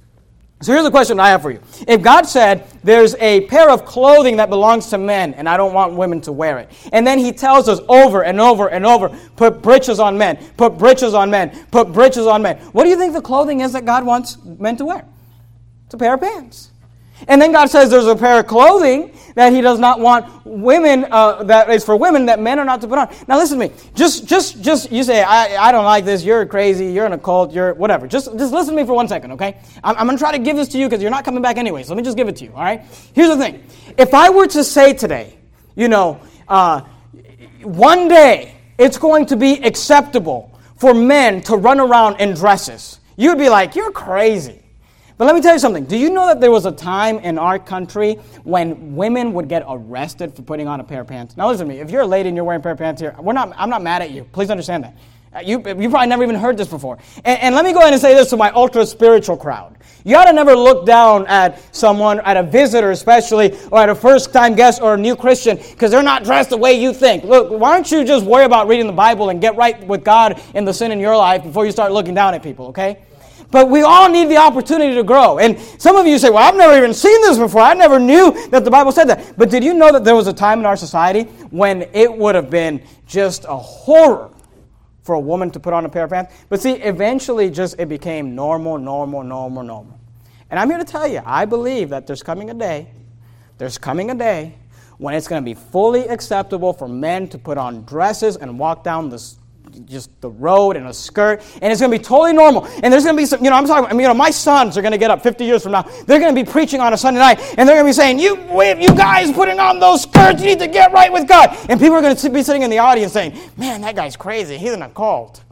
[0.62, 1.60] So here's the question I have for you.
[1.88, 5.74] If God said there's a pair of clothing that belongs to men and I don't
[5.74, 9.10] want women to wear it, and then he tells us over and over and over,
[9.36, 12.58] put breeches on men, put breeches on men, put breeches on men.
[12.74, 15.06] What do you think the clothing is that God wants men to wear?
[15.86, 16.71] It's a pair of pants.
[17.28, 21.06] And then God says there's a pair of clothing that He does not want women,
[21.10, 23.14] uh, that is for women that men are not to put on.
[23.28, 23.74] Now listen to me.
[23.96, 27.18] Just, just, just, you say, I, I don't like this, you're crazy, you're in a
[27.18, 28.08] cult, you're whatever.
[28.08, 29.58] Just, just listen to me for one second, okay?
[29.84, 31.58] I'm, I'm going to try to give this to you because you're not coming back
[31.58, 32.82] anyway, so let me just give it to you, all right?
[33.14, 33.64] Here's the thing.
[33.98, 35.38] If I were to say today,
[35.76, 36.82] you know, uh,
[37.62, 43.38] one day it's going to be acceptable for men to run around in dresses, you'd
[43.38, 44.61] be like, you're crazy.
[45.22, 45.86] But let me tell you something.
[45.86, 49.64] Do you know that there was a time in our country when women would get
[49.70, 51.38] arrested for putting on a pair of pants?
[51.38, 51.80] Now listen to me.
[51.80, 53.70] If you're a lady and you're wearing a pair of pants here, we're not, I'm
[53.70, 54.24] not mad at you.
[54.24, 54.96] Please understand that.
[55.32, 56.98] Uh, you, you probably never even heard this before.
[57.24, 59.78] And, and let me go ahead and say this to my ultra spiritual crowd.
[60.04, 63.96] You ought to never look down at someone, at a visitor especially, or at a
[63.96, 67.26] first time guest or a new Christian, because they're not dressed the way you think.
[67.26, 70.42] Look, why don't you just worry about reading the Bible and get right with God
[70.56, 73.04] in the sin in your life before you start looking down at people, okay?
[73.52, 75.38] But we all need the opportunity to grow.
[75.38, 77.62] And some of you say, well, I've never even seen this before.
[77.62, 79.38] I never knew that the Bible said that.
[79.38, 82.36] But did you know that there was a time in our society when it would
[82.36, 84.32] have been just a horror
[85.04, 86.34] for a woman to put on a pair of pants?
[86.48, 90.00] But see, eventually just it became normal, normal, normal, normal.
[90.50, 92.90] And I'm here to tell you, I believe that there's coming a day,
[93.58, 94.56] there's coming a day
[94.98, 98.84] when it's going to be fully acceptable for men to put on dresses and walk
[98.84, 99.34] down the
[99.86, 102.66] just the road and a skirt, and it's going to be totally normal.
[102.84, 104.30] And there's going to be some, you know, I'm talking, I mean, you know, my
[104.30, 105.84] sons are going to get up 50 years from now.
[106.06, 108.20] They're going to be preaching on a Sunday night, and they're going to be saying,
[108.20, 111.80] "You, you guys putting on those skirts, you need to get right with God." And
[111.80, 114.58] people are going to be sitting in the audience saying, "Man, that guy's crazy.
[114.58, 115.44] He's in a cult."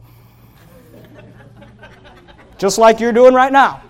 [2.58, 3.82] just like you're doing right now.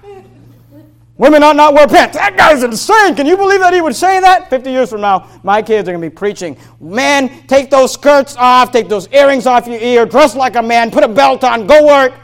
[1.20, 2.16] Women ought not wear pants.
[2.16, 3.14] That guy's insane.
[3.14, 4.48] Can you believe that he would say that?
[4.48, 6.56] 50 years from now, my kids are going to be preaching.
[6.80, 10.90] Men, take those skirts off, take those earrings off your ear, dress like a man,
[10.90, 12.14] put a belt on, go work.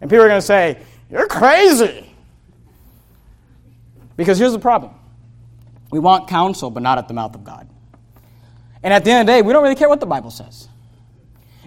[0.00, 0.76] And people are going to say,
[1.08, 2.12] You're crazy.
[4.16, 4.92] Because here's the problem
[5.92, 7.70] we want counsel, but not at the mouth of God.
[8.82, 10.68] And at the end of the day, we don't really care what the Bible says.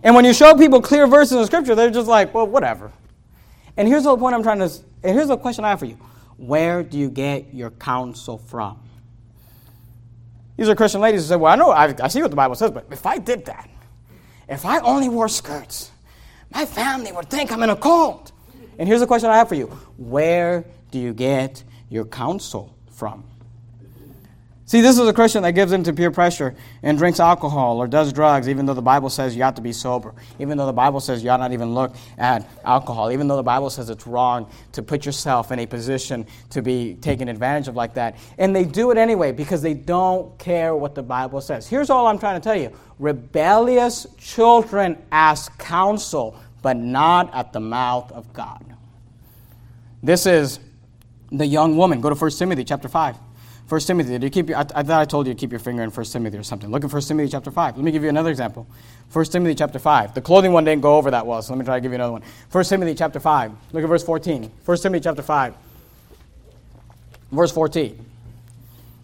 [0.03, 2.91] And when you show people clear verses in Scripture, they're just like, Well, whatever.
[3.77, 4.69] And here's the point I'm trying to,
[5.03, 5.97] and here's the question I have for you
[6.39, 8.79] where do you get your counsel from?
[10.57, 12.55] These are Christian ladies who say, Well, I know, I, I see what the Bible
[12.55, 13.69] says, but if I did that,
[14.47, 15.91] if I only wore skirts,
[16.53, 18.31] my family would think I'm in a cult.
[18.77, 23.23] And here's the question I have for you Where do you get your counsel from?
[24.69, 27.87] See, this is a Christian that gives in to peer pressure and drinks alcohol or
[27.87, 30.71] does drugs, even though the Bible says you ought to be sober, even though the
[30.71, 34.05] Bible says you ought not even look at alcohol, even though the Bible says it's
[34.05, 38.15] wrong to put yourself in a position to be taken advantage of like that.
[38.37, 41.67] And they do it anyway because they don't care what the Bible says.
[41.67, 47.59] Here's all I'm trying to tell you rebellious children ask counsel, but not at the
[47.59, 48.63] mouth of God.
[50.03, 50.59] This is
[51.31, 52.01] the young woman.
[52.01, 53.28] Go to 1 Timothy chapter 5.
[53.69, 55.83] 1 Timothy, did you keep I, I, thought I told you to keep your finger
[55.83, 56.71] in 1 Timothy or something.
[56.71, 57.77] Look at 1 Timothy chapter 5.
[57.77, 58.65] Let me give you another example.
[59.13, 60.15] 1 Timothy chapter 5.
[60.15, 61.95] The clothing one didn't go over that well, so let me try to give you
[61.95, 62.23] another one.
[62.51, 63.51] 1 Timothy chapter 5.
[63.71, 64.51] Look at verse 14.
[64.65, 65.53] 1 Timothy chapter 5.
[67.31, 68.05] Verse 14.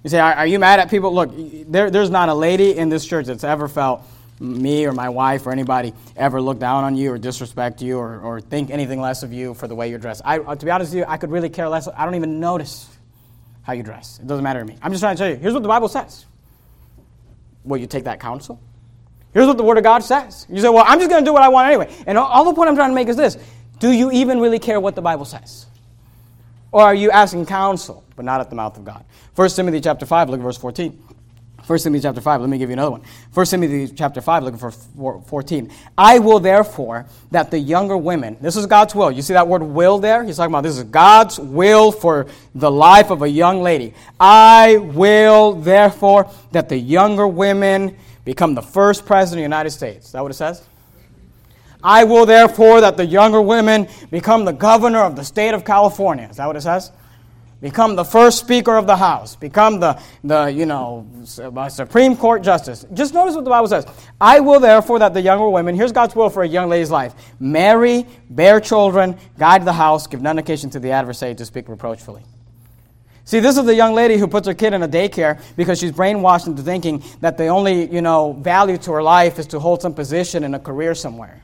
[0.04, 1.14] You say, are, are you mad at people?
[1.14, 1.32] Look,
[1.68, 4.02] there, there's not a lady in this church that's ever felt
[4.40, 8.20] me or my wife or anybody ever look down on you or disrespect you or,
[8.20, 10.24] or think anything less of you for the way you're dressed.
[10.26, 11.88] I, uh, to be honest with you, I could really care less.
[11.88, 12.90] I don't even notice
[13.66, 14.20] how you dress.
[14.20, 14.78] It doesn't matter to me.
[14.82, 16.26] I'm just trying to tell you here's what the Bible says.
[17.64, 18.62] Will you take that counsel?
[19.34, 20.46] Here's what the Word of God says.
[20.50, 21.94] You say, well, I'm just going to do what I want anyway.
[22.06, 23.38] And all, the point I'm trying to make is this
[23.80, 25.66] Do you even really care what the Bible says?
[26.72, 29.04] Or are you asking counsel, but not at the mouth of God?
[29.36, 31.15] 1 Timothy chapter 5, look at verse 14.
[31.68, 33.02] 1 Timothy chapter 5, let me give you another one.
[33.34, 34.72] 1 Timothy chapter 5, looking for
[35.22, 35.72] 14.
[35.98, 39.12] I will therefore that the younger women, this is God's will.
[39.12, 40.24] You see that word will there?
[40.24, 43.96] He's talking about this is God's will for the life of a young lady.
[44.20, 50.08] I will therefore that the younger women become the first president of the United States.
[50.08, 50.64] Is that what it says?
[51.84, 56.28] I will therefore that the younger women become the governor of the state of California.
[56.30, 56.92] Is that what it says?
[57.66, 61.10] Become the first Speaker of the House, become the, the you know,
[61.42, 62.86] uh, Supreme Court Justice.
[62.94, 63.88] Just notice what the Bible says.
[64.22, 67.16] I will therefore that the younger women, here's God's will for a young lady's life
[67.40, 72.22] marry, bear children, guide the house, give none occasion to the adversary to speak reproachfully.
[73.24, 75.92] See, this is the young lady who puts her kid in a daycare because she's
[75.92, 79.82] brainwashed into thinking that the only, you know, value to her life is to hold
[79.82, 81.42] some position in a career somewhere.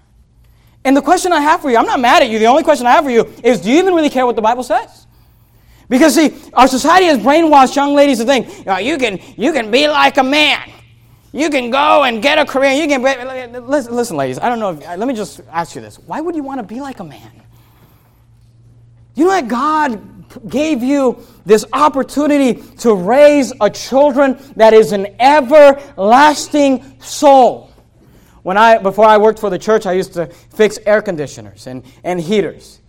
[0.86, 2.38] And the question I have for you, I'm not mad at you.
[2.38, 4.44] The only question I have for you is do you even really care what the
[4.44, 5.08] Bible says?
[5.92, 9.52] Because see, our society has brainwashed young ladies to think you, know, you can you
[9.52, 10.72] can be like a man.
[11.34, 12.72] You can go and get a career.
[12.72, 14.40] You can be, listen, listen, ladies.
[14.40, 14.72] I don't know.
[14.72, 17.02] If, uh, let me just ask you this: Why would you want to be like
[17.02, 17.30] a man?
[19.16, 25.14] You know that God gave you this opportunity to raise a children that is an
[25.20, 27.70] everlasting soul.
[28.44, 31.84] When I before I worked for the church, I used to fix air conditioners and,
[32.06, 32.81] and heaters.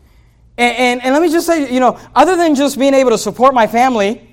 [0.59, 3.19] And, and, and, let me just say, you know, other than just being able to
[3.19, 4.33] support my family,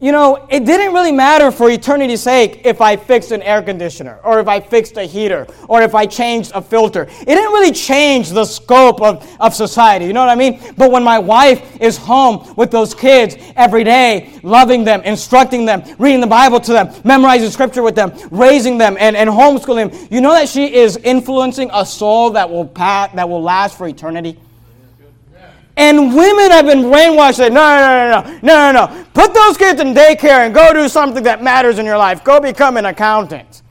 [0.00, 4.20] you know, it didn't really matter for eternity's sake if I fixed an air conditioner
[4.22, 7.02] or if I fixed a heater or if I changed a filter.
[7.02, 10.60] It didn't really change the scope of, of society, you know what I mean?
[10.76, 15.82] But when my wife is home with those kids every day, loving them, instructing them,
[15.98, 20.08] reading the Bible to them, memorizing scripture with them, raising them, and, and homeschooling them,
[20.12, 23.88] you know that she is influencing a soul that will, pat, that will last for
[23.88, 24.38] eternity?
[25.78, 27.36] And women have been brainwashed.
[27.36, 29.04] Say, no, no, no, no, no, no, no.
[29.14, 32.24] Put those kids in daycare and go do something that matters in your life.
[32.24, 33.62] Go become an accountant.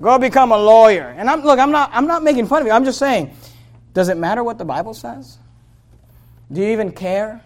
[0.00, 1.14] Go become a lawyer.
[1.18, 2.72] And I'm, look, I'm not, I'm not making fun of you.
[2.72, 3.36] I'm just saying,
[3.92, 5.36] does it matter what the Bible says?
[6.50, 7.42] Do you even care?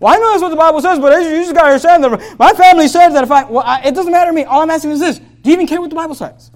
[0.00, 2.38] Well, I know that's what the Bible says, but you just got to understand that
[2.38, 4.44] my family says that if I, well, I, it doesn't matter to me.
[4.44, 6.50] All I'm asking is this: Do you even care what the Bible says?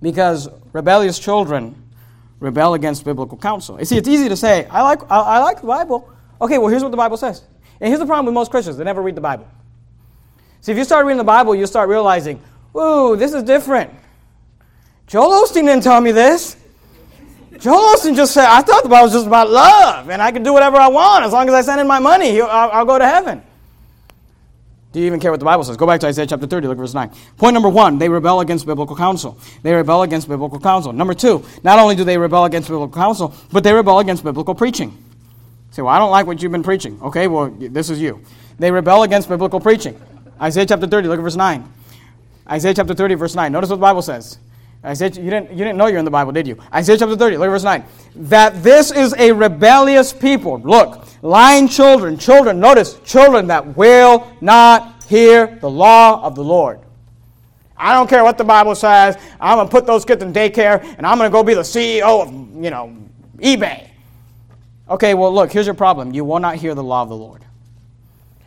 [0.00, 1.85] Because rebellious children
[2.40, 3.78] rebel against biblical counsel.
[3.78, 6.10] You see, it's easy to say, I like, I, I like the Bible.
[6.40, 7.42] Okay, well, here's what the Bible says.
[7.80, 9.48] And here's the problem with most Christians they never read the Bible.
[10.60, 12.42] See, if you start reading the Bible, you start realizing,
[12.76, 13.92] ooh, this is different.
[15.06, 16.56] Joel Osteen didn't tell me this.
[17.58, 20.42] Joel Osteen just said, I thought the Bible was just about love, and I can
[20.42, 22.98] do whatever I want as long as I send in my money, I'll, I'll go
[22.98, 23.42] to heaven.
[24.96, 25.76] Do you even care what the Bible says?
[25.76, 27.10] Go back to Isaiah chapter 30, look at verse 9.
[27.36, 29.38] Point number one, they rebel against biblical counsel.
[29.62, 30.94] They rebel against biblical counsel.
[30.94, 34.54] Number two, not only do they rebel against biblical counsel, but they rebel against biblical
[34.54, 34.96] preaching.
[35.70, 36.98] Say, well, I don't like what you've been preaching.
[37.02, 38.22] Okay, well, this is you.
[38.58, 40.00] They rebel against biblical preaching.
[40.40, 41.70] Isaiah chapter 30, look at verse 9.
[42.50, 43.52] Isaiah chapter 30, verse 9.
[43.52, 44.38] Notice what the Bible says.
[44.86, 46.56] Isaiah, you didn't, you didn't know you're in the Bible, did you?
[46.72, 47.84] Isaiah chapter 30, look at verse 9.
[48.14, 50.60] That this is a rebellious people.
[50.60, 56.80] Look, lying children, children, notice, children that will not hear the law of the Lord.
[57.76, 59.16] I don't care what the Bible says.
[59.40, 61.60] I'm going to put those kids in daycare and I'm going to go be the
[61.60, 62.96] CEO of, you know,
[63.38, 63.88] eBay.
[64.88, 66.14] Okay, well, look, here's your problem.
[66.14, 67.44] You will not hear the law of the Lord.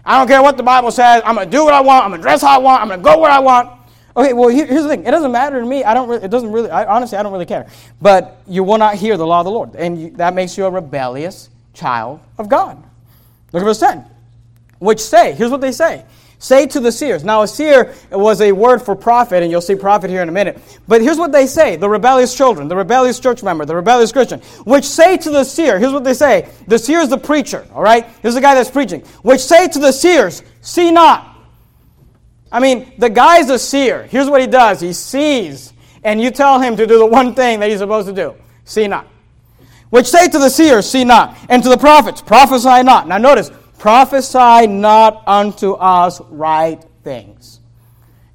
[0.06, 1.21] I don't care what the Bible says.
[1.25, 2.06] I'm going to do what I want.
[2.06, 2.82] I'm going to dress how I want.
[2.82, 3.78] I'm going to go where I want.
[4.17, 5.06] Okay, well, here's the thing.
[5.06, 5.84] It doesn't matter to me.
[5.84, 6.10] I don't.
[6.10, 6.69] Really, it doesn't really.
[6.69, 7.67] I, honestly, I don't really care.
[8.02, 10.65] But you will not hear the law of the Lord, and you, that makes you
[10.65, 12.78] a rebellious child of God.
[13.54, 14.06] Look at verse ten.
[14.80, 16.06] which say, here's what they say.
[16.41, 17.26] Say to the seers.
[17.26, 20.32] Now, a seer was a word for prophet, and you'll see prophet here in a
[20.32, 20.58] minute.
[20.88, 24.39] But here's what they say the rebellious children, the rebellious church member, the rebellious Christian,
[24.63, 26.48] which say to the seer, here's what they say.
[26.67, 28.06] The seer is the preacher, all right?
[28.22, 29.02] Here's the guy that's preaching.
[29.22, 31.28] Which say to the seers, See not.
[32.51, 34.03] I mean, the guy's a seer.
[34.03, 37.59] Here's what he does he sees, and you tell him to do the one thing
[37.59, 38.35] that he's supposed to do
[38.65, 39.07] see not.
[39.89, 43.07] Which say to the seers, See not, and to the prophets, Prophesy not.
[43.07, 47.59] Now, notice, prophesy not unto us right things.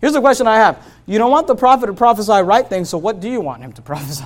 [0.01, 2.99] Here's the question I have You don't want the prophet to prophesy right things, so
[2.99, 4.25] what do you want him to prophesy?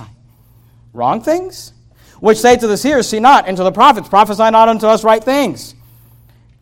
[0.93, 1.73] Wrong things?
[2.19, 5.03] Which say to the seers, See not, and to the prophets, Prophesy not unto us
[5.03, 5.75] right things.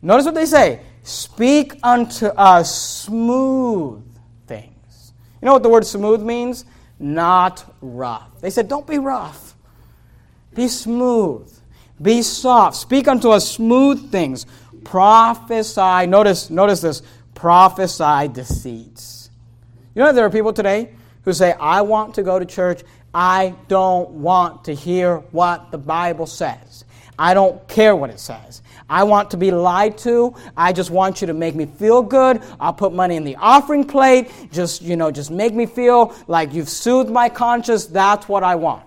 [0.02, 4.04] Notice what they say Speak unto us smooth
[4.46, 5.14] things.
[5.40, 6.66] You know what the word smooth means?
[6.98, 8.42] Not rough.
[8.42, 9.54] They said, Don't be rough.
[10.54, 11.50] Be smooth.
[12.02, 12.76] Be soft.
[12.76, 14.44] Speak unto us smooth things.
[14.84, 16.06] Prophesy.
[16.06, 17.00] Notice, notice this.
[17.34, 19.30] Prophesy deceits.
[19.94, 20.92] You know, there are people today
[21.22, 22.82] who say, I want to go to church.
[23.14, 26.84] I don't want to hear what the Bible says.
[27.18, 28.60] I don't care what it says.
[28.88, 30.34] I want to be lied to.
[30.56, 32.42] I just want you to make me feel good.
[32.58, 34.30] I'll put money in the offering plate.
[34.50, 37.86] Just, you know, just make me feel like you've soothed my conscience.
[37.86, 38.84] That's what I want.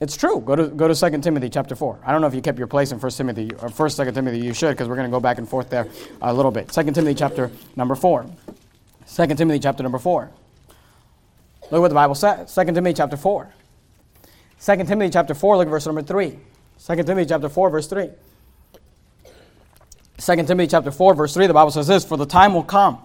[0.00, 0.40] It's true.
[0.40, 2.00] Go to, go to 2 Timothy chapter 4.
[2.04, 4.38] I don't know if you kept your place in 1 Timothy or 1 2 Timothy.
[4.38, 5.88] You should because we're going to go back and forth there
[6.22, 6.68] a little bit.
[6.68, 8.26] 2 Timothy chapter number 4.
[9.14, 10.30] 2 Timothy chapter number 4.
[11.70, 12.54] Look what the Bible says.
[12.54, 13.52] 2 Timothy chapter 4.
[14.60, 16.38] 2 Timothy chapter 4, look at verse number 3.
[16.84, 18.10] 2 Timothy chapter 4, verse 3.
[20.18, 22.98] 2 Timothy chapter 4, verse 3, the Bible says this, For the time will come,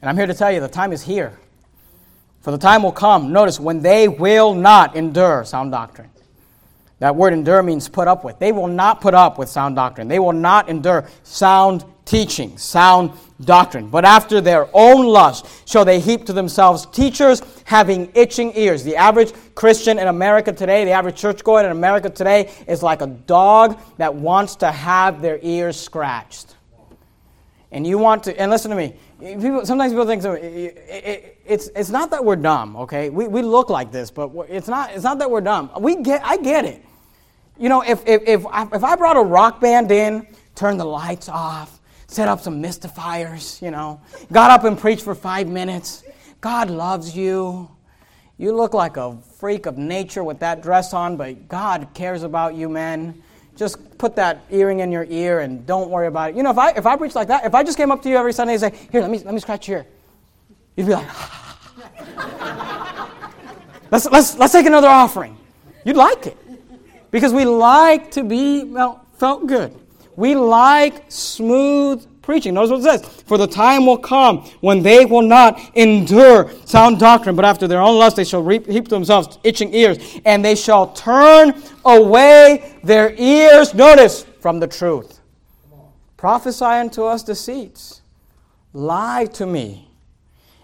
[0.00, 1.38] and I'm here to tell you, the time is here.
[2.40, 6.10] For the time will come, notice, when they will not endure sound doctrine.
[6.98, 8.38] That word endure means put up with.
[8.38, 10.08] They will not put up with sound doctrine.
[10.08, 13.10] They will not endure sound teaching, sound
[13.42, 13.88] doctrine.
[13.88, 18.82] But after their own lust shall they heap to themselves teachers having itching ears.
[18.82, 23.06] The average Christian in America today, the average churchgoer in America today, is like a
[23.06, 26.54] dog that wants to have their ears scratched.
[27.72, 31.68] And you want to, and listen to me, people, sometimes people think it, it, it's,
[31.74, 33.10] it's not that we're dumb, okay?
[33.10, 35.70] We, we look like this, but it's not, it's not that we're dumb.
[35.80, 36.82] We get, I get it.
[37.58, 41.28] You know, if, if, if, if I brought a rock band in, turned the lights
[41.28, 44.00] off, set up some mystifiers, you know,
[44.32, 46.04] got up and preached for five minutes.
[46.40, 47.70] God loves you.
[48.38, 52.54] You look like a freak of nature with that dress on, but God cares about
[52.54, 53.22] you, man.
[53.56, 56.36] Just put that earring in your ear and don't worry about it.
[56.36, 58.10] You know, if I if I preach like that, if I just came up to
[58.10, 59.86] you every Sunday and say, "Here, let me let me scratch your," ear,"
[60.76, 61.06] you'd be like,
[63.90, 65.38] "Let's let's let's take another offering."
[65.84, 66.36] You'd like it
[67.10, 69.74] because we like to be well felt good.
[70.16, 72.54] We like smooth preaching.
[72.54, 73.22] Notice what it says.
[73.22, 77.80] For the time will come when they will not endure sound doctrine, but after their
[77.80, 82.76] own lust they shall reap, heap to themselves itching ears, and they shall turn away
[82.82, 85.20] their ears, notice, from the truth.
[86.16, 88.02] Prophesy unto us deceits.
[88.72, 89.88] Lie to me.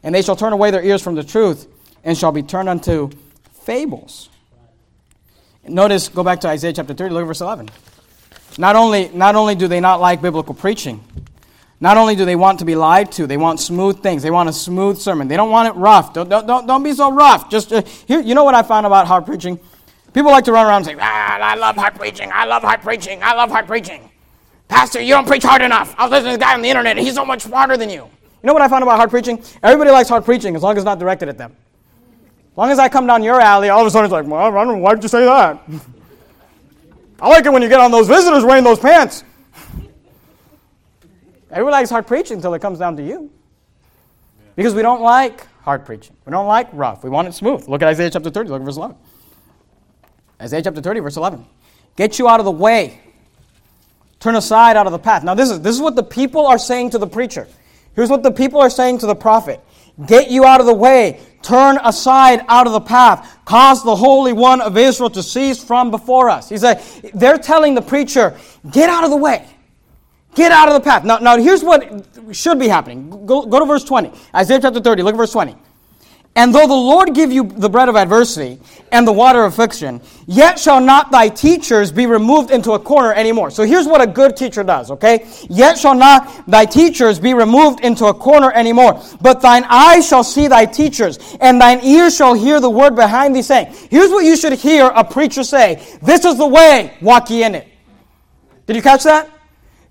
[0.03, 1.69] And they shall turn away their ears from the truth,
[2.03, 3.11] and shall be turned unto
[3.53, 4.31] fables.
[5.65, 7.69] Notice, go back to Isaiah chapter 30, look at verse 11.
[8.59, 11.03] Not only, not only do they not like biblical preaching,
[11.81, 14.23] not only do they want to be lied to, they want smooth things.
[14.23, 15.27] They want a smooth sermon.
[15.27, 16.13] They don't want it rough.
[16.13, 17.51] Don't, don't, don't, don't be so rough.
[17.51, 19.59] Just uh, here, you know what I found about hard preaching?
[20.13, 22.31] People like to run around and say, ah, I love hard preaching.
[22.33, 23.21] I love hard preaching.
[23.23, 24.09] I love hard preaching.
[24.69, 25.95] Pastor, you don't preach hard enough.
[25.99, 26.99] I was listening to this guy on the internet.
[26.99, 28.03] He's so much smarter than you.
[28.03, 29.43] You know what I found about hard preaching?
[29.63, 31.57] Everybody likes hard preaching as long as it's not directed at them.
[32.53, 34.53] As long as I come down your alley, all of a sudden it's like, well,
[34.79, 35.63] why did you say that?
[37.23, 39.23] I like it when you get on those visitors wearing those pants.
[41.53, 43.31] Everybody likes hard preaching until it comes down to you.
[44.57, 46.17] Because we don't like hard preaching.
[46.27, 47.05] We don't like rough.
[47.05, 47.69] We want it smooth.
[47.69, 48.51] Look at Isaiah chapter 30.
[48.51, 48.97] Look at verse 11.
[50.41, 51.47] Isaiah chapter 30, verse 11.
[51.95, 53.01] Get you out of the way.
[54.19, 55.23] Turn aside out of the path.
[55.23, 57.47] Now, this is, this is what the people are saying to the preacher.
[57.95, 59.61] Here's what the people are saying to the prophet
[60.07, 61.21] Get you out of the way.
[61.43, 63.41] Turn aside out of the path.
[63.45, 66.49] Cause the Holy One of Israel to cease from before us.
[66.49, 66.83] He said,
[67.15, 68.37] they're telling the preacher,
[68.71, 69.49] get out of the way.
[70.35, 71.05] Get out of the path.
[71.05, 73.27] Now, now here's what should be happening.
[73.27, 74.13] Go, go to verse 20.
[74.35, 75.03] Isaiah chapter 30.
[75.03, 75.57] Look at verse 20.
[76.35, 78.59] And though the Lord give you the bread of adversity
[78.91, 83.13] and the water of affliction, yet shall not thy teachers be removed into a corner
[83.13, 83.51] anymore.
[83.51, 85.29] So here's what a good teacher does, okay?
[85.51, 90.25] Yet shall not thy teachers be removed into a corner anymore, but thine eyes shall
[90.25, 93.75] see thy teachers, and thine ears shall hear the word behind thee saying.
[93.91, 97.55] Here's what you should hear a preacher say This is the way, walk ye in
[97.55, 97.69] it.
[98.67, 99.29] Did you catch that?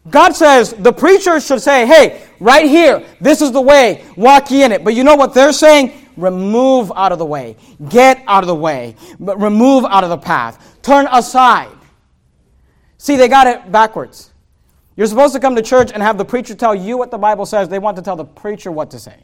[0.09, 4.63] God says the preacher should say, hey, right here, this is the way, walk ye
[4.63, 4.84] in it.
[4.84, 6.01] But you know what they're saying?
[6.18, 7.55] Remove out of the way.
[7.89, 8.95] Get out of the way.
[9.20, 10.80] But remove out of the path.
[10.82, 11.78] Turn aside.
[12.97, 14.32] See, they got it backwards.
[14.95, 17.45] You're supposed to come to church and have the preacher tell you what the Bible
[17.45, 17.70] says.
[17.70, 19.24] They want to tell the preacher what to say.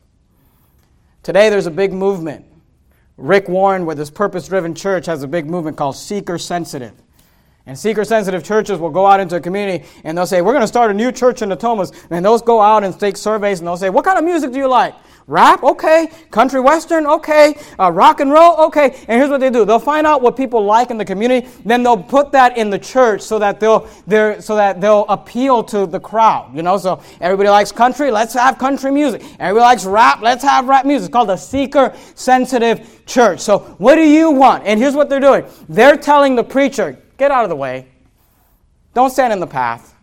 [1.23, 2.45] Today, there's a big movement.
[3.17, 6.93] Rick Warren, with his purpose driven church, has a big movement called Seeker Sensitive.
[7.67, 10.63] And seeker sensitive churches will go out into a community and they'll say, We're going
[10.63, 11.91] to start a new church in the Thomas.
[12.09, 14.57] And those go out and take surveys and they'll say, What kind of music do
[14.57, 14.95] you like?
[15.27, 15.61] Rap?
[15.61, 16.07] Okay.
[16.31, 17.05] Country western?
[17.05, 17.59] Okay.
[17.77, 18.55] Uh, rock and roll?
[18.67, 18.95] Okay.
[19.09, 21.83] And here's what they do they'll find out what people like in the community, then
[21.83, 23.85] they'll put that in the church so that they'll,
[24.39, 26.55] so that they'll appeal to the crowd.
[26.55, 29.21] You know, so everybody likes country, let's have country music.
[29.41, 31.07] Everybody likes rap, let's have rap music.
[31.07, 33.41] It's called a seeker sensitive church.
[33.41, 34.65] So, what do you want?
[34.65, 37.87] And here's what they're doing they're telling the preacher, Get out of the way.
[38.93, 39.95] Don't stand in the path.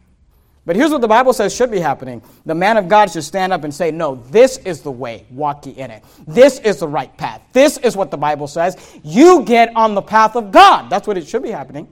[0.66, 2.22] But here's what the Bible says should be happening.
[2.46, 5.26] The man of God should stand up and say, No, this is the way.
[5.30, 6.02] Walk ye in it.
[6.26, 7.42] This is the right path.
[7.52, 8.76] This is what the Bible says.
[9.02, 10.88] You get on the path of God.
[10.88, 11.86] That's what it should be happening.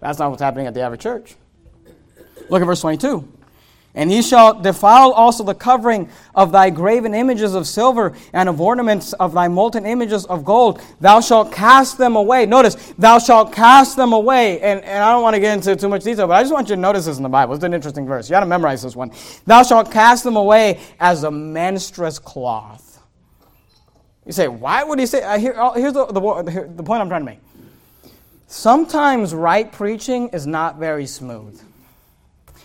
[0.00, 1.34] That's not what's happening at the average church.
[2.48, 3.26] Look at verse 22.
[3.96, 8.60] And ye shall defile also the covering of thy graven images of silver and of
[8.60, 10.82] ornaments of thy molten images of gold.
[11.00, 12.44] Thou shalt cast them away.
[12.44, 14.60] Notice, thou shalt cast them away.
[14.60, 16.68] And, and I don't want to get into too much detail, but I just want
[16.68, 17.54] you to notice this in the Bible.
[17.54, 18.28] It's an interesting verse.
[18.28, 19.10] You got to memorize this one.
[19.46, 23.02] Thou shalt cast them away as a menstruous cloth.
[24.26, 25.22] You say, why would he say?
[25.22, 27.38] Uh, here, oh, here's the, the, the point I'm trying to make.
[28.46, 31.60] Sometimes right preaching is not very smooth.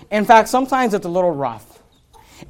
[0.09, 1.71] In fact, sometimes it's a little rough.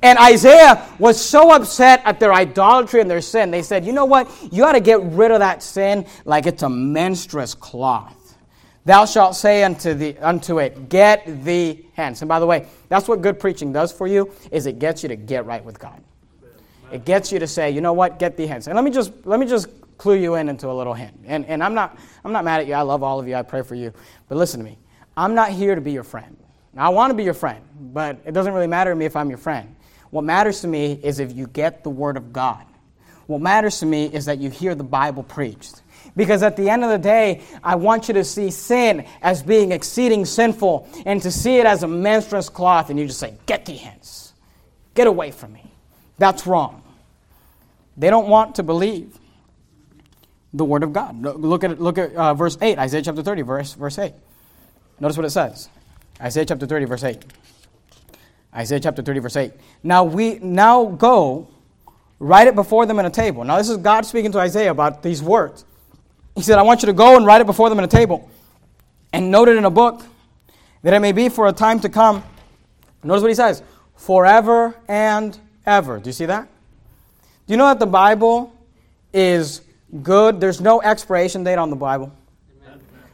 [0.01, 3.51] And Isaiah was so upset at their idolatry and their sin.
[3.51, 4.31] They said, You know what?
[4.51, 8.17] You ought to get rid of that sin like it's a menstruous cloth.
[8.85, 12.21] Thou shalt say unto, the, unto it, Get thee hence.
[12.21, 15.09] And by the way, that's what good preaching does for you, is it gets you
[15.09, 16.01] to get right with God.
[16.91, 18.67] It gets you to say, you know what, get thee hence.
[18.67, 21.17] And let me just let me just clue you in into a little hint.
[21.25, 22.73] And, and I'm not I'm not mad at you.
[22.73, 23.35] I love all of you.
[23.35, 23.93] I pray for you.
[24.27, 24.77] But listen to me.
[25.15, 26.37] I'm not here to be your friend.
[26.73, 29.15] Now, I want to be your friend, but it doesn't really matter to me if
[29.15, 29.75] I'm your friend.
[30.09, 32.65] What matters to me is if you get the Word of God.
[33.27, 35.81] What matters to me is that you hear the Bible preached.
[36.15, 39.71] Because at the end of the day, I want you to see sin as being
[39.71, 43.65] exceeding sinful and to see it as a menstruous cloth, and you just say, Get
[43.65, 44.33] thee hence.
[44.93, 45.71] Get away from me.
[46.17, 46.83] That's wrong.
[47.95, 49.17] They don't want to believe
[50.53, 51.21] the Word of God.
[51.21, 54.13] Look at, look at uh, verse 8, Isaiah chapter 30, verse, verse 8.
[54.99, 55.69] Notice what it says.
[56.21, 57.25] Isaiah chapter 30, verse 8.
[58.53, 59.53] Isaiah chapter 30, verse 8.
[59.83, 61.47] Now we now go,
[62.19, 63.43] write it before them in a table.
[63.43, 65.65] Now this is God speaking to Isaiah about these words.
[66.35, 68.29] He said, I want you to go and write it before them in a table
[69.13, 70.03] and note it in a book
[70.83, 72.23] that it may be for a time to come.
[73.03, 73.63] Notice what he says
[73.95, 75.99] forever and ever.
[75.99, 76.47] Do you see that?
[77.47, 78.53] Do you know that the Bible
[79.13, 79.61] is
[80.03, 80.39] good?
[80.39, 82.11] There's no expiration date on the Bible.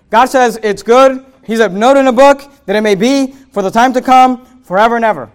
[0.09, 3.63] God says it's good he said, Note in a book that it may be for
[3.63, 5.31] the time to come, forever and ever.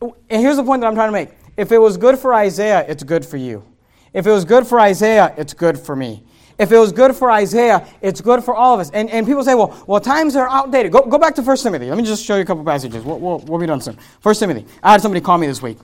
[0.00, 1.30] And here's the point that I'm trying to make.
[1.56, 3.64] If it was good for Isaiah, it's good for you.
[4.12, 6.22] If it was good for Isaiah, it's good for me.
[6.56, 8.90] If it was good for Isaiah, it's good for all of us.
[8.90, 10.92] And, and people say, well, well, times are outdated.
[10.92, 11.88] Go, go back to 1 Timothy.
[11.88, 13.02] Let me just show you a couple passages.
[13.02, 13.98] We'll, we'll, we'll be done soon.
[14.22, 14.64] 1 Timothy.
[14.82, 15.78] I had somebody call me this week.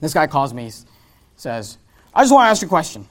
[0.00, 0.72] This guy calls me,
[1.36, 1.78] says,
[2.12, 3.06] I just want to ask you a question.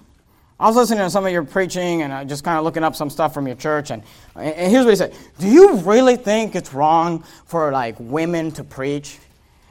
[0.57, 2.95] I was listening to some of your preaching and I just kind of looking up
[2.95, 3.91] some stuff from your church.
[3.91, 4.03] And,
[4.35, 8.63] and here's what he said Do you really think it's wrong for like women to
[8.63, 9.19] preach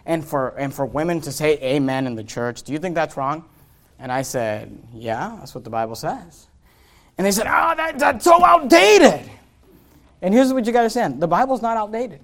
[0.05, 2.63] and for, and for women to say amen in the church?
[2.63, 3.45] Do you think that's wrong?
[3.99, 6.49] And I said, Yeah, that's what the Bible says.
[7.17, 9.31] And they said, Oh, that, that's so outdated.
[10.21, 12.21] And here's what you got to understand the Bible's not outdated.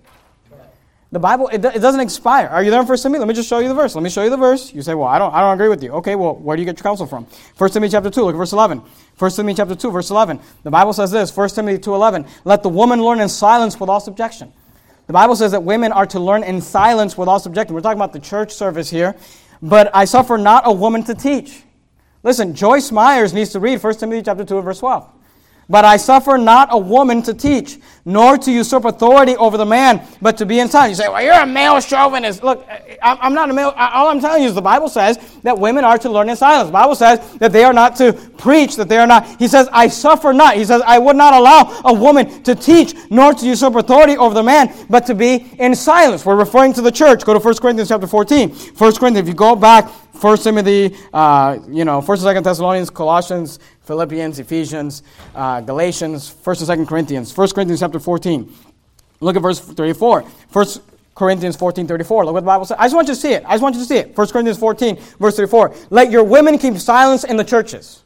[1.13, 2.47] The Bible, it, it doesn't expire.
[2.47, 3.19] Are you there in 1 Timothy?
[3.19, 3.97] Let me just show you the verse.
[3.97, 4.73] Let me show you the verse.
[4.73, 5.91] You say, well, I don't, I don't agree with you.
[5.95, 7.27] Okay, well, where do you get your counsel from?
[7.59, 8.79] 1 Timothy chapter 2, look at verse 11.
[9.19, 10.39] 1 Timothy chapter 2, verse 11.
[10.63, 13.99] The Bible says this, 1 Timothy 2.11, let the woman learn in silence with all
[13.99, 14.53] subjection.
[15.09, 17.75] The Bible says that women are to learn in silence with all subjection.
[17.75, 19.17] We're talking about the church service here.
[19.61, 21.65] But I suffer not a woman to teach.
[22.23, 25.11] Listen, Joyce Myers needs to read 1 Timothy chapter 2, verse 12.
[25.71, 30.05] But I suffer not a woman to teach, nor to usurp authority over the man,
[30.21, 30.99] but to be in silence.
[30.99, 32.43] You say, well, you're a male chauvinist.
[32.43, 32.67] Look,
[33.01, 33.73] I'm not a male.
[33.77, 36.67] All I'm telling you is the Bible says that women are to learn in silence.
[36.67, 39.25] The Bible says that they are not to preach, that they are not.
[39.39, 40.57] He says, I suffer not.
[40.57, 44.35] He says, I would not allow a woman to teach, nor to usurp authority over
[44.35, 46.27] the man, but to be in silence.
[46.27, 47.25] We're referring to the church.
[47.25, 48.51] Go to 1 Corinthians chapter 14.
[48.51, 49.89] 1 Corinthians, if you go back,
[50.21, 53.59] 1 Timothy, uh, you know, 1st and 2nd Thessalonians, Colossians,
[53.91, 55.03] Philippians, Ephesians,
[55.35, 57.37] uh, Galatians, 1st and 2nd Corinthians.
[57.37, 58.49] 1 Corinthians chapter 14.
[59.19, 60.23] Look at verse 34.
[60.23, 60.67] 1
[61.17, 62.25] Corinthians 14 34.
[62.25, 62.77] Look what the Bible says.
[62.79, 63.43] I just want you to see it.
[63.45, 64.17] I just want you to see it.
[64.17, 65.75] 1 Corinthians 14, verse 34.
[65.91, 68.05] Let your women keep silence in the churches,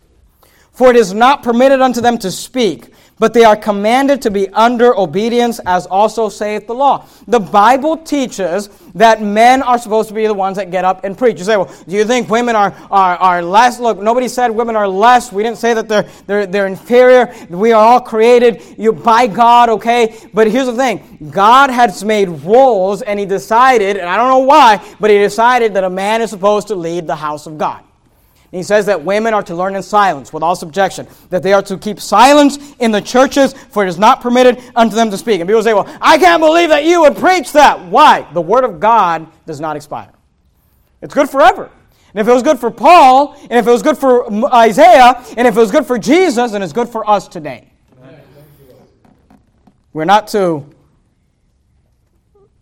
[0.72, 4.48] for it is not permitted unto them to speak but they are commanded to be
[4.50, 7.06] under obedience, as also saith the law.
[7.28, 11.16] The Bible teaches that men are supposed to be the ones that get up and
[11.16, 11.38] preach.
[11.38, 13.78] You say, well, do you think women are, are, are less?
[13.78, 15.32] Look, nobody said women are less.
[15.32, 17.34] We didn't say that they're, they're, they're inferior.
[17.50, 20.16] We are all created you, by God, okay?
[20.32, 24.38] But here's the thing God has made rules, and He decided, and I don't know
[24.46, 27.84] why, but He decided that a man is supposed to lead the house of God
[28.54, 31.62] he says that women are to learn in silence with all subjection, that they are
[31.62, 35.40] to keep silence in the churches, for it is not permitted unto them to speak.
[35.40, 37.84] And people say, Well, I can't believe that you would preach that.
[37.86, 38.26] Why?
[38.32, 40.12] The word of God does not expire,
[41.02, 41.70] it's good forever.
[42.14, 45.48] And if it was good for Paul, and if it was good for Isaiah, and
[45.48, 47.72] if it was good for Jesus, then it's good for us today.
[49.92, 50.64] We're not to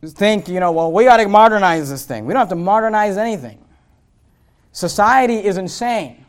[0.06, 2.24] think, you know, well, we got to modernize this thing.
[2.24, 3.62] We don't have to modernize anything.
[4.72, 6.24] Society is insane.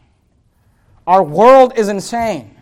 [1.07, 2.53] Our world is insane.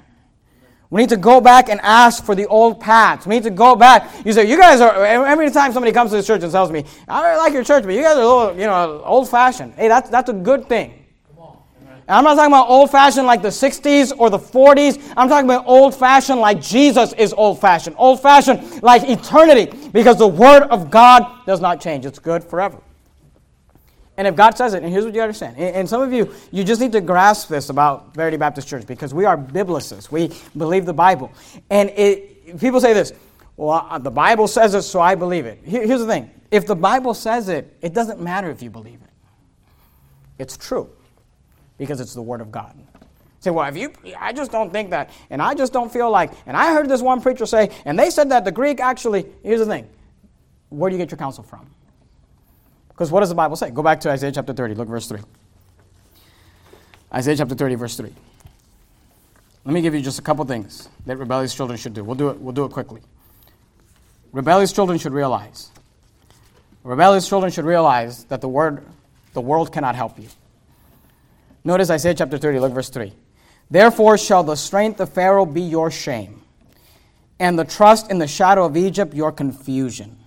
[0.89, 3.25] We need to go back and ask for the old paths.
[3.25, 4.25] We need to go back.
[4.25, 6.83] You say, you guys are, every time somebody comes to the church and tells me,
[7.07, 9.73] I like your church, but you guys are a little, you know, old fashioned.
[9.75, 11.01] Hey, that's, that's a good thing.
[12.07, 15.13] And I'm not talking about old fashioned like the 60s or the 40s.
[15.15, 17.95] I'm talking about old fashioned like Jesus is old fashioned.
[17.97, 19.89] Old fashioned like eternity.
[19.93, 22.81] Because the Word of God does not change, it's good forever.
[24.21, 25.57] And if God says it, and here's what you understand.
[25.57, 29.15] And some of you, you just need to grasp this about Verity Baptist Church because
[29.15, 30.11] we are biblicists.
[30.11, 31.31] We believe the Bible.
[31.71, 33.13] And it, people say this,
[33.57, 35.57] well, uh, the Bible says it, so I believe it.
[35.63, 39.09] Here's the thing if the Bible says it, it doesn't matter if you believe it.
[40.37, 40.87] It's true
[41.79, 42.77] because it's the Word of God.
[43.39, 46.31] say, well, if you, I just don't think that, and I just don't feel like,
[46.45, 49.61] and I heard this one preacher say, and they said that the Greek actually, here's
[49.61, 49.89] the thing
[50.69, 51.67] where do you get your counsel from?
[53.01, 53.71] Because what does the Bible say?
[53.71, 55.21] Go back to Isaiah chapter 30, look verse 3.
[57.11, 58.13] Isaiah chapter 30, verse 3.
[59.65, 62.03] Let me give you just a couple things that rebellious children should do.
[62.03, 63.01] We'll do it, we'll do it quickly.
[64.31, 65.71] Rebellious children should realize.
[66.83, 68.85] Rebellious children should realize that the word,
[69.33, 70.27] the world cannot help you.
[71.63, 73.13] Notice Isaiah chapter 30, look verse 3.
[73.71, 76.43] Therefore shall the strength of Pharaoh be your shame,
[77.39, 80.20] and the trust in the shadow of Egypt your confusion.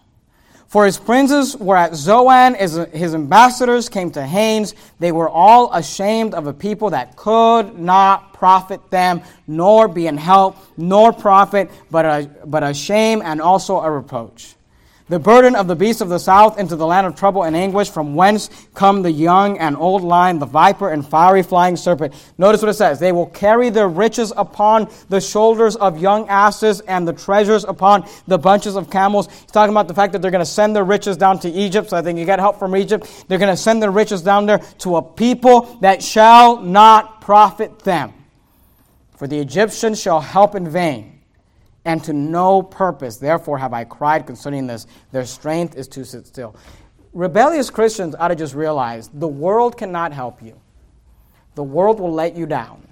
[0.75, 4.75] For his princes were at Zoan, his ambassadors came to Hanes.
[4.99, 10.16] They were all ashamed of a people that could not profit them, nor be in
[10.16, 14.54] help, nor profit, but a, but a shame and also a reproach
[15.09, 17.91] the burden of the beasts of the south into the land of trouble and anguish,
[17.91, 22.15] from whence come the young and old lion, the viper and fiery flying serpent.
[22.39, 22.99] Notice what it says.
[22.99, 28.09] They will carry their riches upon the shoulders of young asses and the treasures upon
[28.27, 29.29] the bunches of camels.
[29.29, 31.91] He's talking about the fact that they're going to send their riches down to Egypt.
[31.91, 33.27] So I think you get help from Egypt.
[33.29, 37.81] They're going to send their riches down there to a people that shall not profit
[37.81, 38.15] them.
[39.17, 41.14] For the Egyptians shall help in vain
[41.85, 43.16] and to no purpose.
[43.18, 44.87] Therefore have I cried concerning this.
[45.12, 46.57] Their strength is to sit still.
[47.12, 50.61] Rebellious Christians ought to just realize the world cannot help you,
[51.55, 52.87] the world will let you down.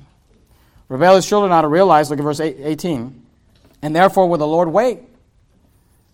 [0.89, 3.23] Rebellious children ought to realize, look at verse 18,
[3.81, 5.01] and therefore will the Lord wait,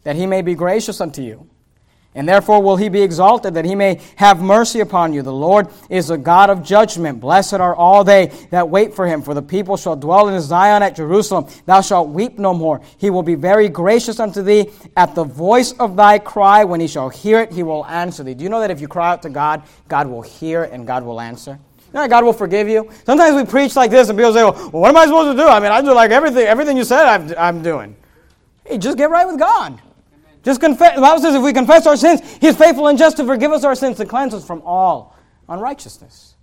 [0.04, 1.48] that he may be gracious unto you
[2.14, 5.22] and therefore will he be exalted, that he may have mercy upon you.
[5.22, 7.20] The Lord is a God of judgment.
[7.20, 10.82] Blessed are all they that wait for him, for the people shall dwell in Zion
[10.82, 11.46] at Jerusalem.
[11.66, 12.80] Thou shalt weep no more.
[12.96, 14.70] He will be very gracious unto thee.
[14.96, 18.34] At the voice of thy cry, when he shall hear it, he will answer thee.
[18.34, 21.04] Do you know that if you cry out to God, God will hear and God
[21.04, 21.58] will answer?
[21.92, 22.90] You know God will forgive you.
[23.04, 25.48] Sometimes we preach like this, and people say, "Well, what am I supposed to do?"
[25.48, 26.46] I mean, I do like everything.
[26.46, 27.96] Everything you said, I'm, I'm doing.
[28.66, 29.80] Hey, just get right with God.
[30.48, 30.94] Just confess.
[30.94, 33.52] The Bible says if we confess our sins, He is faithful and just to forgive
[33.52, 35.14] us our sins and cleanse us from all
[35.46, 36.36] unrighteousness.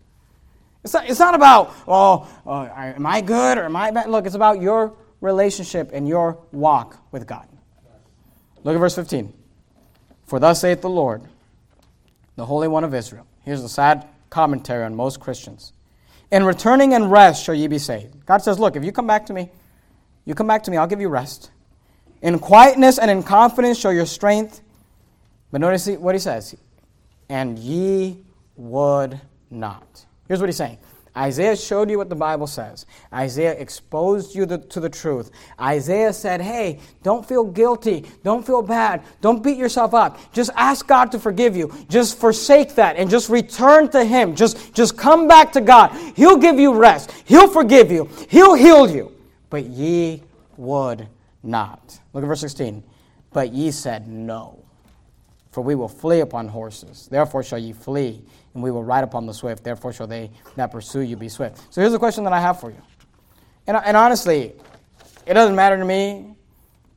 [0.84, 4.08] It's not, it's not about, oh, oh, am I good or am I bad?
[4.08, 7.48] Look, it's about your relationship and your walk with God.
[8.64, 9.34] Look at verse 15.
[10.28, 11.24] For thus saith the Lord,
[12.36, 13.26] the Holy One of Israel.
[13.42, 15.74] Here's the sad commentary on most Christians.
[16.30, 18.24] In returning and rest shall ye be saved.
[18.28, 19.50] God says, Look, if you come back to me,
[20.26, 21.50] you come back to me, I'll give you rest.
[22.26, 24.62] In quietness and in confidence show your strength.
[25.52, 26.56] But notice what he says.
[27.30, 28.18] And ye
[28.56, 29.22] would
[29.52, 30.04] not.
[30.28, 30.80] Here's what he's saying.
[31.16, 32.88] Isaiah showed you what the Bible says.
[33.14, 35.30] Isaiah exposed you the, to the truth.
[35.62, 38.06] Isaiah said, hey, don't feel guilty.
[38.24, 39.04] Don't feel bad.
[39.22, 40.18] Don't beat yourself up.
[40.34, 41.72] Just ask God to forgive you.
[41.90, 44.36] Just forsake that and just return to Him.
[44.36, 45.96] Just, just come back to God.
[46.16, 47.12] He'll give you rest.
[47.26, 48.10] He'll forgive you.
[48.30, 49.12] He'll heal you.
[49.52, 50.24] But ye
[50.58, 51.08] would
[51.46, 52.00] not.
[52.14, 52.84] Look at verse 16.
[53.32, 54.64] But ye said no.
[55.52, 57.08] for we will flee upon horses.
[57.10, 58.22] Therefore shall ye flee,
[58.54, 59.64] and we will ride upon the swift.
[59.64, 61.62] Therefore shall they that pursue you be swift.
[61.74, 62.82] So here's a question that I have for you.
[63.68, 64.54] And, and honestly,
[65.26, 66.36] it doesn't matter to me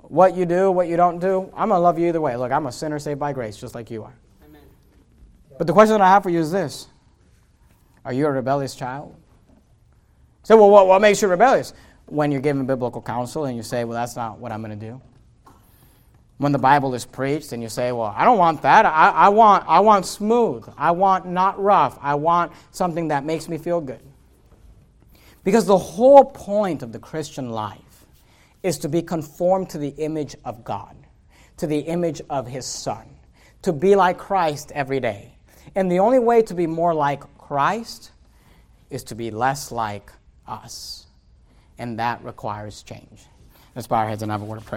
[0.03, 1.51] what you do, what you don't do.
[1.55, 2.37] I'm going to love you either way.
[2.37, 4.15] Look, I'm a sinner saved by grace, just like you are.
[4.45, 4.63] Amen.
[5.57, 6.89] But the question that I have for you is this
[8.05, 9.15] Are you a rebellious child?
[10.43, 11.75] So, well, what, what makes you rebellious?
[12.09, 14.87] When you're given biblical counsel and you say, well, that's not what I'm going to
[14.87, 15.01] do.
[16.39, 18.87] When the Bible is preached and you say, well, I don't want that.
[18.87, 20.65] I, I, want, I want smooth.
[20.77, 21.99] I want not rough.
[22.01, 24.03] I want something that makes me feel good.
[25.43, 28.07] Because the whole point of the Christian life
[28.63, 30.97] is to be conformed to the image of God,
[31.57, 33.07] to the image of His Son,
[33.63, 35.35] to be like Christ every day.
[35.75, 38.13] And the only way to be more like Christ
[38.91, 40.13] is to be less like
[40.47, 41.08] us.
[41.79, 43.27] And that requires change.
[43.75, 44.67] Let's bow our heads and have a word of prayer.